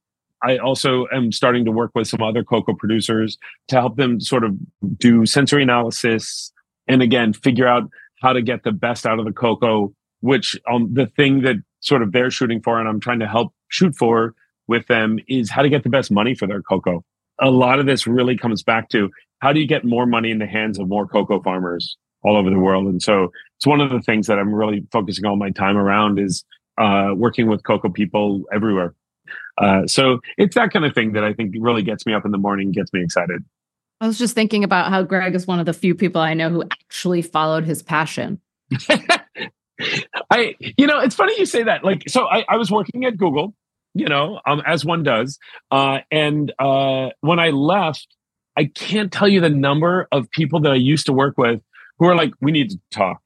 I 0.42 0.58
also 0.58 1.06
am 1.14 1.32
starting 1.32 1.66
to 1.66 1.72
work 1.72 1.92
with 1.94 2.08
some 2.08 2.24
other 2.24 2.44
cocoa 2.44 2.74
producers 2.74 3.38
to 3.68 3.76
help 3.76 3.98
them 3.98 4.20
sort 4.20 4.44
of 4.44 4.56
do 4.98 5.28
sensory 5.28 5.62
analysis 5.62 6.52
and 6.88 7.04
again 7.04 7.34
figure 7.34 7.68
out 7.68 7.84
how 8.22 8.34
to 8.34 8.42
get 8.42 8.64
the 8.64 8.72
best 8.72 9.06
out 9.06 9.20
of 9.20 9.26
the 9.26 9.34
cocoa 9.34 9.94
which 10.22 10.60
um, 10.72 10.94
the 10.94 11.08
thing 11.08 11.42
that 11.42 11.56
sort 11.80 12.02
of 12.02 12.12
they're 12.12 12.32
shooting 12.32 12.62
for 12.62 12.80
and 12.80 12.88
i'm 12.88 13.00
trying 13.00 13.20
to 13.20 13.28
help 13.28 13.54
shoot 13.70 13.96
for 13.96 14.34
with 14.68 14.86
them 14.88 15.18
is 15.28 15.50
how 15.50 15.62
to 15.62 15.70
get 15.70 15.84
the 15.84 15.90
best 15.90 16.12
money 16.12 16.36
for 16.36 16.48
their 16.48 16.62
cocoa 16.62 17.04
a 17.40 17.50
lot 17.50 17.80
of 17.80 17.86
this 17.86 18.06
really 18.06 18.38
comes 18.38 18.64
back 18.64 18.90
to 18.90 19.10
how 19.40 19.54
do 19.54 19.60
you 19.60 19.68
get 19.68 19.86
more 19.86 20.06
money 20.06 20.32
in 20.32 20.40
the 20.40 20.46
hands 20.46 20.80
of 20.80 20.88
more 20.88 21.08
cocoa 21.08 21.42
farmers 21.42 21.98
all 22.24 22.36
over 22.36 22.50
the 22.50 22.60
world? 22.60 22.86
And 22.88 23.02
so 23.02 23.32
it's 23.58 23.66
one 23.66 23.82
of 23.82 23.90
the 23.90 24.02
things 24.02 24.28
that 24.28 24.38
i'm 24.38 24.54
really 24.54 24.86
focusing 24.92 25.26
all 25.26 25.36
my 25.36 25.50
time 25.50 25.78
around 25.78 26.20
is 26.20 26.44
uh, 26.78 27.12
working 27.16 27.48
with 27.48 27.64
cocoa 27.64 27.90
people 27.90 28.44
everywhere. 28.54 28.94
Uh, 29.58 29.86
so 29.86 30.20
it's 30.38 30.56
that 30.56 30.72
kind 30.72 30.86
of 30.86 30.94
thing 30.94 31.12
that 31.14 31.24
I 31.24 31.34
think 31.34 31.54
really 31.60 31.84
gets 31.84 32.06
me 32.06 32.14
up 32.14 32.26
in 32.26 32.32
the 32.32 32.38
morning, 32.38 32.72
gets 32.72 32.94
me 32.94 33.04
excited. 33.04 33.44
I 34.02 34.08
was 34.08 34.18
just 34.18 34.34
thinking 34.34 34.64
about 34.64 34.90
how 34.90 35.04
Greg 35.04 35.36
is 35.36 35.46
one 35.46 35.60
of 35.60 35.66
the 35.66 35.74
few 35.74 35.94
people 35.94 36.22
I 36.22 36.34
know 36.34 36.50
who 36.50 36.64
actually 36.64 37.22
followed 37.22 37.66
his 37.66 37.84
passion. 37.84 38.40
I, 40.32 40.56
you 40.60 40.88
know, 40.88 41.00
it's 41.00 41.16
funny 41.16 41.38
you 41.38 41.46
say 41.46 41.64
that. 41.64 41.84
Like, 41.84 42.04
so 42.08 42.26
I, 42.28 42.46
I 42.48 42.58
was 42.58 42.72
working 42.72 43.06
at 43.06 43.18
Google, 43.18 43.54
you 43.94 44.08
know, 44.08 44.40
um, 44.46 44.62
as 44.66 44.86
one 44.86 45.04
does. 45.04 45.38
Uh, 45.70 46.00
and 46.12 46.54
uh, 46.60 47.10
when 47.22 47.40
I 47.40 47.50
left, 47.50 48.08
I 48.56 48.66
can't 48.66 49.12
tell 49.12 49.28
you 49.28 49.42
the 49.42 49.50
number 49.50 50.08
of 50.12 50.30
people 50.32 50.62
that 50.62 50.72
I 50.72 50.76
used 50.76 51.06
to 51.08 51.14
work 51.14 51.38
with 51.38 51.62
who 51.98 52.06
are 52.06 52.16
like, 52.16 52.32
we 52.40 52.52
need 52.52 52.72
to 52.72 52.80
talk. 52.92 53.22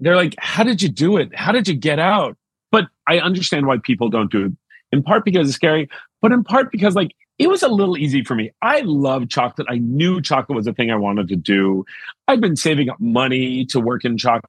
They're 0.00 0.16
like, 0.16 0.34
how 0.38 0.64
did 0.64 0.82
you 0.82 0.88
do 0.88 1.16
it? 1.16 1.34
How 1.34 1.52
did 1.52 1.66
you 1.66 1.74
get 1.74 1.98
out? 1.98 2.36
But 2.70 2.86
I 3.08 3.20
understand 3.20 3.66
why 3.66 3.78
people 3.82 4.10
don't 4.10 4.30
do 4.30 4.46
it. 4.46 4.52
In 4.92 5.02
part 5.02 5.24
because 5.24 5.48
it's 5.48 5.56
scary, 5.56 5.88
but 6.20 6.30
in 6.30 6.44
part 6.44 6.70
because 6.70 6.94
like 6.94 7.12
it 7.38 7.48
was 7.48 7.62
a 7.62 7.68
little 7.68 7.98
easy 7.98 8.22
for 8.22 8.34
me. 8.34 8.52
I 8.62 8.80
love 8.84 9.28
chocolate. 9.28 9.66
I 9.70 9.78
knew 9.78 10.20
chocolate 10.20 10.56
was 10.56 10.66
a 10.66 10.72
thing 10.72 10.90
I 10.90 10.96
wanted 10.96 11.28
to 11.28 11.36
do. 11.36 11.84
I've 12.28 12.40
been 12.40 12.56
saving 12.56 12.88
up 12.88 13.00
money 13.00 13.64
to 13.66 13.80
work 13.80 14.04
in 14.04 14.16
chocolate. 14.16 14.44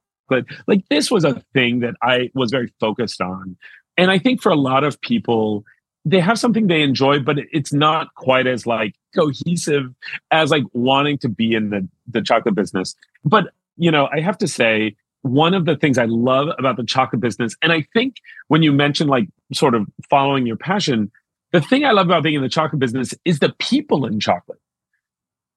Like 0.68 0.88
this 0.90 1.10
was 1.10 1.24
a 1.24 1.42
thing 1.54 1.80
that 1.80 1.96
I 2.02 2.30
was 2.34 2.52
very 2.52 2.72
focused 2.80 3.22
on. 3.22 3.58
And 3.98 4.12
I 4.12 4.20
think 4.20 4.42
for 4.42 4.52
a 4.52 4.56
lot 4.56 4.84
of 4.84 5.00
people, 5.02 5.64
they 6.04 6.20
have 6.20 6.38
something 6.38 6.68
they 6.68 6.84
enjoy, 6.84 7.20
but 7.20 7.38
it's 7.52 7.74
not 7.74 8.14
quite 8.16 8.46
as 8.46 8.68
like 8.68 8.96
cohesive 9.16 9.94
as 10.32 10.52
like 10.52 10.64
wanting 10.74 11.18
to 11.20 11.30
be 11.30 11.54
in 11.54 11.70
the, 11.70 11.88
the 12.08 12.22
chocolate 12.22 12.56
business. 12.56 12.96
But, 13.24 13.46
you 13.78 13.90
know, 13.90 14.08
I 14.14 14.20
have 14.22 14.38
to 14.40 14.48
say, 14.48 14.96
one 15.26 15.56
of 15.56 15.66
the 15.66 15.76
things 15.76 15.98
I 15.98 16.06
love 16.06 16.50
about 16.60 16.78
the 16.78 16.84
chocolate 16.84 17.20
business, 17.20 17.56
and 17.64 17.72
I 17.74 17.88
think 17.94 18.18
when 18.48 18.62
you 18.62 18.72
mention 18.72 19.08
like 19.08 19.28
sort 19.54 19.74
of 19.74 19.88
following 20.08 20.46
your 20.46 20.56
passion, 20.56 21.12
the 21.56 21.62
thing 21.62 21.86
I 21.86 21.92
love 21.92 22.08
about 22.08 22.24
being 22.24 22.36
in 22.36 22.42
the 22.42 22.50
chocolate 22.50 22.80
business 22.80 23.14
is 23.24 23.40
the 23.40 23.56
people 23.60 24.06
in 24.06 24.20
chocolate. 24.20 24.60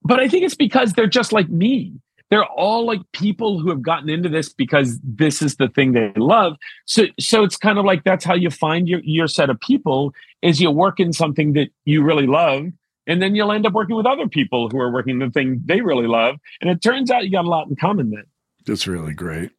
But 0.04 0.20
I 0.20 0.28
think 0.28 0.44
it's 0.44 0.54
because 0.54 0.92
they're 0.92 1.08
just 1.08 1.32
like 1.32 1.48
me. 1.48 1.92
They're 2.30 2.44
all 2.44 2.86
like 2.86 3.00
people 3.12 3.58
who 3.58 3.68
have 3.70 3.82
gotten 3.82 4.08
into 4.08 4.28
this 4.28 4.52
because 4.52 5.00
this 5.02 5.42
is 5.42 5.56
the 5.56 5.66
thing 5.66 5.94
they 5.94 6.12
love. 6.14 6.56
So, 6.84 7.06
so 7.18 7.42
it's 7.42 7.56
kind 7.56 7.80
of 7.80 7.84
like 7.84 8.04
that's 8.04 8.24
how 8.24 8.34
you 8.34 8.48
find 8.48 8.88
your, 8.88 9.00
your 9.02 9.26
set 9.26 9.50
of 9.50 9.58
people 9.58 10.14
is 10.40 10.60
you 10.60 10.70
work 10.70 11.00
in 11.00 11.12
something 11.12 11.54
that 11.54 11.70
you 11.84 12.04
really 12.04 12.28
love. 12.28 12.66
And 13.08 13.20
then 13.20 13.34
you'll 13.34 13.50
end 13.50 13.66
up 13.66 13.72
working 13.72 13.96
with 13.96 14.06
other 14.06 14.28
people 14.28 14.68
who 14.68 14.78
are 14.78 14.92
working 14.92 15.18
the 15.18 15.30
thing 15.30 15.62
they 15.64 15.80
really 15.80 16.06
love. 16.06 16.36
And 16.60 16.70
it 16.70 16.80
turns 16.80 17.10
out 17.10 17.24
you 17.24 17.32
got 17.32 17.44
a 17.44 17.48
lot 17.48 17.66
in 17.66 17.74
common 17.74 18.10
then. 18.10 18.24
That's 18.66 18.86
really 18.86 19.14
great. 19.14 19.50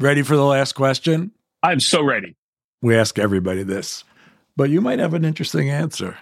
Ready 0.00 0.22
for 0.22 0.34
the 0.34 0.44
last 0.44 0.72
question? 0.72 1.30
I'm 1.62 1.78
so 1.78 2.02
ready. 2.02 2.34
We 2.82 2.96
ask 2.96 3.16
everybody 3.16 3.62
this, 3.62 4.02
but 4.56 4.70
you 4.70 4.80
might 4.80 4.98
have 4.98 5.14
an 5.14 5.24
interesting 5.24 5.70
answer. 5.70 6.16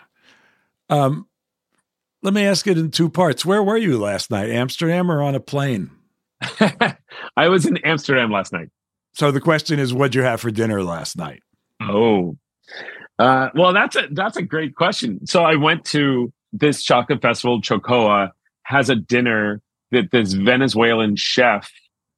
Um, 0.88 1.26
let 2.22 2.34
me 2.34 2.44
ask 2.44 2.66
it 2.66 2.78
in 2.78 2.90
two 2.90 3.08
parts. 3.08 3.44
Where 3.44 3.62
were 3.62 3.76
you 3.76 3.98
last 3.98 4.30
night, 4.30 4.50
Amsterdam 4.50 5.10
or 5.10 5.22
on 5.22 5.34
a 5.34 5.40
plane? 5.40 5.90
I 7.36 7.48
was 7.48 7.66
in 7.66 7.76
Amsterdam 7.78 8.30
last 8.30 8.52
night. 8.52 8.70
So 9.14 9.30
the 9.30 9.40
question 9.40 9.78
is, 9.78 9.92
what'd 9.92 10.14
you 10.14 10.22
have 10.22 10.40
for 10.40 10.50
dinner 10.50 10.82
last 10.82 11.16
night? 11.16 11.42
Oh, 11.80 12.36
uh, 13.18 13.50
well, 13.54 13.72
that's 13.72 13.96
a 13.96 14.08
that's 14.10 14.36
a 14.36 14.42
great 14.42 14.74
question. 14.74 15.26
So 15.26 15.44
I 15.44 15.56
went 15.56 15.84
to 15.86 16.32
this 16.52 16.82
chocolate 16.82 17.20
festival. 17.20 17.60
Chocoa 17.60 18.30
has 18.62 18.88
a 18.88 18.96
dinner 18.96 19.60
that 19.90 20.10
this 20.10 20.32
Venezuelan 20.32 21.16
chef 21.16 21.70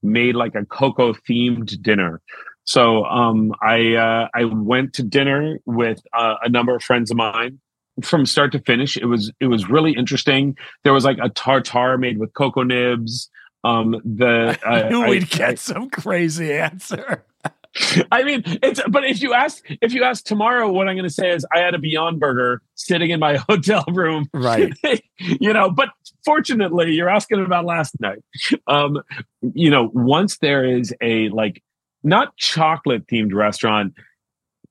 made, 0.02 0.36
like 0.36 0.54
a 0.54 0.64
cocoa 0.64 1.12
themed 1.12 1.82
dinner. 1.82 2.20
So 2.64 3.04
um, 3.04 3.54
I 3.62 3.94
uh, 3.94 4.28
I 4.34 4.44
went 4.44 4.94
to 4.94 5.02
dinner 5.02 5.58
with 5.66 6.02
uh, 6.12 6.36
a 6.42 6.48
number 6.48 6.74
of 6.74 6.82
friends 6.82 7.10
of 7.10 7.16
mine 7.16 7.60
from 8.02 8.26
start 8.26 8.52
to 8.52 8.60
finish. 8.60 8.96
It 8.96 9.06
was 9.06 9.32
it 9.40 9.46
was 9.46 9.68
really 9.68 9.92
interesting. 9.92 10.56
There 10.82 10.92
was 10.92 11.04
like 11.04 11.18
a 11.22 11.28
tartar 11.28 11.98
made 11.98 12.18
with 12.18 12.32
cocoa 12.34 12.62
nibs. 12.62 13.30
Um, 13.64 14.00
the 14.04 14.58
I 14.66 14.88
knew 14.88 15.06
we'd 15.06 15.24
I, 15.34 15.36
get 15.36 15.48
I, 15.50 15.54
some 15.54 15.90
crazy 15.90 16.52
answer. 16.52 17.24
I 18.12 18.22
mean, 18.22 18.42
it's 18.62 18.80
but 18.88 19.04
if 19.04 19.20
you 19.20 19.34
ask 19.34 19.62
if 19.82 19.92
you 19.92 20.04
ask 20.04 20.24
tomorrow, 20.24 20.70
what 20.70 20.88
I'm 20.88 20.94
going 20.94 21.08
to 21.08 21.14
say 21.14 21.30
is 21.30 21.44
I 21.52 21.58
had 21.58 21.74
a 21.74 21.78
Beyond 21.78 22.20
Burger 22.20 22.62
sitting 22.76 23.10
in 23.10 23.20
my 23.20 23.36
hotel 23.48 23.84
room, 23.88 24.28
right? 24.32 24.72
you 25.18 25.52
know, 25.52 25.70
but 25.70 25.90
fortunately, 26.24 26.92
you're 26.92 27.08
asking 27.08 27.44
about 27.44 27.64
last 27.64 27.98
night. 28.00 28.22
Um, 28.68 29.02
you 29.42 29.70
know, 29.70 29.90
once 29.92 30.38
there 30.38 30.64
is 30.64 30.94
a 31.02 31.28
like 31.30 31.62
not 32.04 32.36
chocolate 32.36 33.06
themed 33.06 33.34
restaurant, 33.34 33.94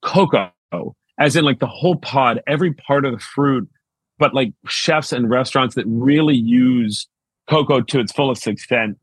cocoa 0.02 0.52
as 1.20 1.36
in 1.36 1.46
like 1.46 1.60
the 1.60 1.68
whole 1.68 1.96
pod, 1.96 2.42
every 2.48 2.74
part 2.74 3.06
of 3.06 3.14
the 3.14 3.20
fruit, 3.20 3.70
but 4.18 4.34
like 4.34 4.54
chefs 4.68 5.12
and 5.12 5.30
restaurants 5.30 5.76
that 5.76 5.86
really 5.88 6.36
use 6.36 7.08
cocoa 7.50 7.82
to 7.82 8.00
its 8.00 8.12
fullest 8.12 8.48
extent. 8.48 8.98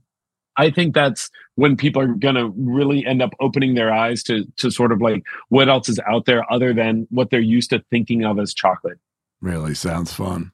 I 0.57 0.70
think 0.70 0.95
that's 0.95 1.31
when 1.55 1.76
people 1.76 2.03
are 2.03 2.09
going 2.09 2.35
to 2.35 2.49
really 2.57 3.07
end 3.07 3.22
up 3.22 3.33
opening 3.41 3.74
their 3.74 3.93
eyes 3.93 4.22
to 4.24 4.45
to 4.57 4.70
sort 4.70 4.93
of 4.93 5.01
like 5.01 5.22
what 5.49 5.68
else 5.68 5.89
is 5.89 6.01
out 6.07 6.26
there 6.26 6.51
other 6.53 6.74
than 6.74 7.07
what 7.11 7.31
they're 7.31 7.41
used 7.41 7.70
to 7.70 7.83
thinking 7.91 8.24
of 8.24 8.39
as 8.39 8.53
chocolate. 8.53 8.99
Really 9.41 9.74
sounds 9.74 10.12
fun. 10.12 10.53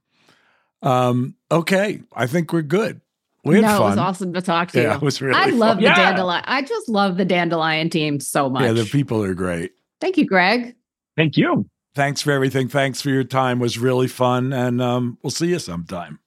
Um, 0.83 1.35
okay, 1.51 2.03
I 2.13 2.27
think 2.27 2.53
we're 2.53 2.63
good. 2.63 3.01
We 3.47 3.57
had 3.57 3.63
no, 3.63 3.79
fun. 3.79 3.83
it 3.83 3.85
was 3.91 3.99
awesome 3.99 4.33
to 4.35 4.43
talk 4.43 4.73
to 4.73 4.83
yeah, 4.83 4.91
you. 4.91 4.97
It 4.97 5.03
was 5.03 5.23
really 5.23 5.39
I 5.39 5.47
love 5.47 5.77
fun. 5.77 5.77
the 5.79 5.83
Yeah. 5.85 5.95
dandelion. 5.97 6.45
I 6.47 6.63
just 6.63 6.89
love 6.89 7.17
the 7.17 7.25
dandelion 7.25 7.91
team 7.91 8.19
so 8.21 8.51
much. 8.51 8.63
Yeah, 8.63 8.73
the 8.73 8.85
people 8.85 9.23
are 9.23 9.35
great. 9.35 9.73
Thank 10.01 10.19
you, 10.19 10.27
Greg. 10.27 10.75
Thank 11.17 11.37
you. 11.37 11.69
Thanks 11.95 12.21
for 12.21 12.33
everything. 12.33 12.69
Thanks 12.69 13.01
for 13.01 13.11
your 13.11 13.25
time. 13.25 13.59
It 13.59 13.63
was 13.63 13.79
really 13.79 14.09
fun, 14.09 14.53
and 14.53 14.83
um, 14.83 15.17
we'll 15.23 15.31
see 15.31 15.47
you 15.47 15.59
sometime. 15.59 16.19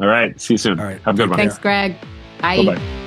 All 0.00 0.06
right. 0.06 0.40
See 0.40 0.54
you 0.54 0.58
soon. 0.58 0.80
All 0.80 0.86
right. 0.86 1.00
Have 1.02 1.14
a 1.14 1.18
good 1.18 1.28
one. 1.28 1.38
Thanks, 1.38 1.58
Greg. 1.58 1.94
Bye. 2.40 2.64
Bye 2.64 2.74
bye. 2.76 3.00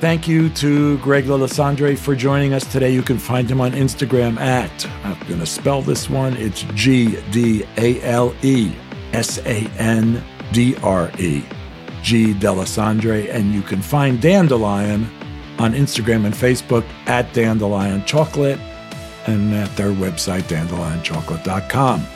Thank 0.00 0.26
you 0.26 0.48
to 0.50 0.96
Greg 0.98 1.26
D'Alesandre 1.26 1.98
for 1.98 2.14
joining 2.14 2.54
us 2.54 2.64
today. 2.64 2.90
You 2.90 3.02
can 3.02 3.18
find 3.18 3.50
him 3.50 3.60
on 3.60 3.72
Instagram 3.72 4.38
at, 4.38 4.86
I'm 5.04 5.18
going 5.28 5.40
to 5.40 5.46
spell 5.46 5.82
this 5.82 6.08
one, 6.08 6.36
it's 6.38 6.62
G 6.74 7.20
D 7.30 7.64
A 7.76 8.00
L 8.02 8.34
E 8.42 8.72
S 9.12 9.38
A 9.40 9.66
N 9.76 10.24
D 10.52 10.76
R 10.82 11.10
E, 11.18 11.44
G 12.02 12.34
Delisandre. 12.34 13.32
And 13.32 13.52
you 13.54 13.62
can 13.62 13.82
find 13.82 14.20
Dandelion 14.20 15.08
on 15.58 15.74
Instagram 15.74 16.24
and 16.24 16.34
Facebook 16.34 16.84
at 17.06 17.32
Dandelion 17.32 18.04
Chocolate 18.04 18.58
and 19.26 19.54
at 19.54 19.74
their 19.76 19.90
website, 19.90 20.42
dandelionchocolate.com. 20.42 22.06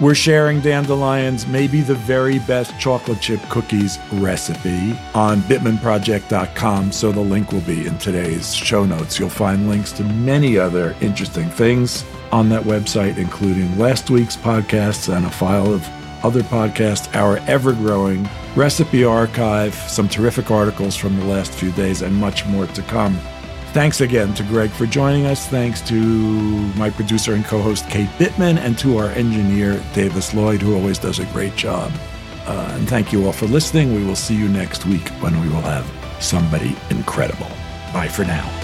We're 0.00 0.16
sharing 0.16 0.60
Dandelion's 0.60 1.46
maybe 1.46 1.80
the 1.80 1.94
very 1.94 2.40
best 2.40 2.78
chocolate 2.80 3.20
chip 3.20 3.40
cookies 3.48 3.98
recipe 4.14 4.98
on 5.14 5.40
bittmanproject.com, 5.42 6.90
so 6.90 7.12
the 7.12 7.20
link 7.20 7.52
will 7.52 7.60
be 7.60 7.86
in 7.86 7.96
today's 7.98 8.52
show 8.52 8.84
notes. 8.84 9.20
You'll 9.20 9.28
find 9.28 9.68
links 9.68 9.92
to 9.92 10.02
many 10.02 10.58
other 10.58 10.96
interesting 11.00 11.48
things 11.48 12.04
on 12.32 12.48
that 12.48 12.64
website, 12.64 13.18
including 13.18 13.78
last 13.78 14.10
week's 14.10 14.36
podcasts 14.36 15.14
and 15.14 15.26
a 15.26 15.30
file 15.30 15.72
of 15.72 15.88
other 16.24 16.42
podcasts, 16.42 17.14
our 17.14 17.36
ever 17.48 17.72
growing 17.72 18.28
recipe 18.56 19.04
archive, 19.04 19.74
some 19.74 20.08
terrific 20.08 20.50
articles 20.50 20.96
from 20.96 21.16
the 21.18 21.24
last 21.26 21.52
few 21.52 21.70
days, 21.72 22.02
and 22.02 22.14
much 22.16 22.46
more 22.46 22.66
to 22.68 22.82
come. 22.82 23.16
Thanks 23.72 24.00
again 24.00 24.34
to 24.34 24.44
Greg 24.44 24.70
for 24.70 24.86
joining 24.86 25.26
us. 25.26 25.48
Thanks 25.48 25.80
to 25.88 25.94
my 26.76 26.90
producer 26.90 27.34
and 27.34 27.44
co 27.44 27.60
host, 27.60 27.88
Kate 27.90 28.08
Bittman, 28.18 28.56
and 28.56 28.78
to 28.78 28.98
our 28.98 29.08
engineer, 29.10 29.82
Davis 29.92 30.32
Lloyd, 30.32 30.62
who 30.62 30.74
always 30.74 30.98
does 30.98 31.18
a 31.18 31.26
great 31.26 31.56
job. 31.56 31.92
Uh, 32.46 32.74
and 32.78 32.88
thank 32.88 33.12
you 33.12 33.26
all 33.26 33.32
for 33.32 33.46
listening. 33.46 33.94
We 33.94 34.04
will 34.04 34.16
see 34.16 34.36
you 34.36 34.48
next 34.48 34.86
week 34.86 35.08
when 35.20 35.40
we 35.40 35.48
will 35.48 35.62
have 35.62 35.90
somebody 36.22 36.76
incredible. 36.90 37.48
Bye 37.92 38.08
for 38.08 38.24
now. 38.24 38.63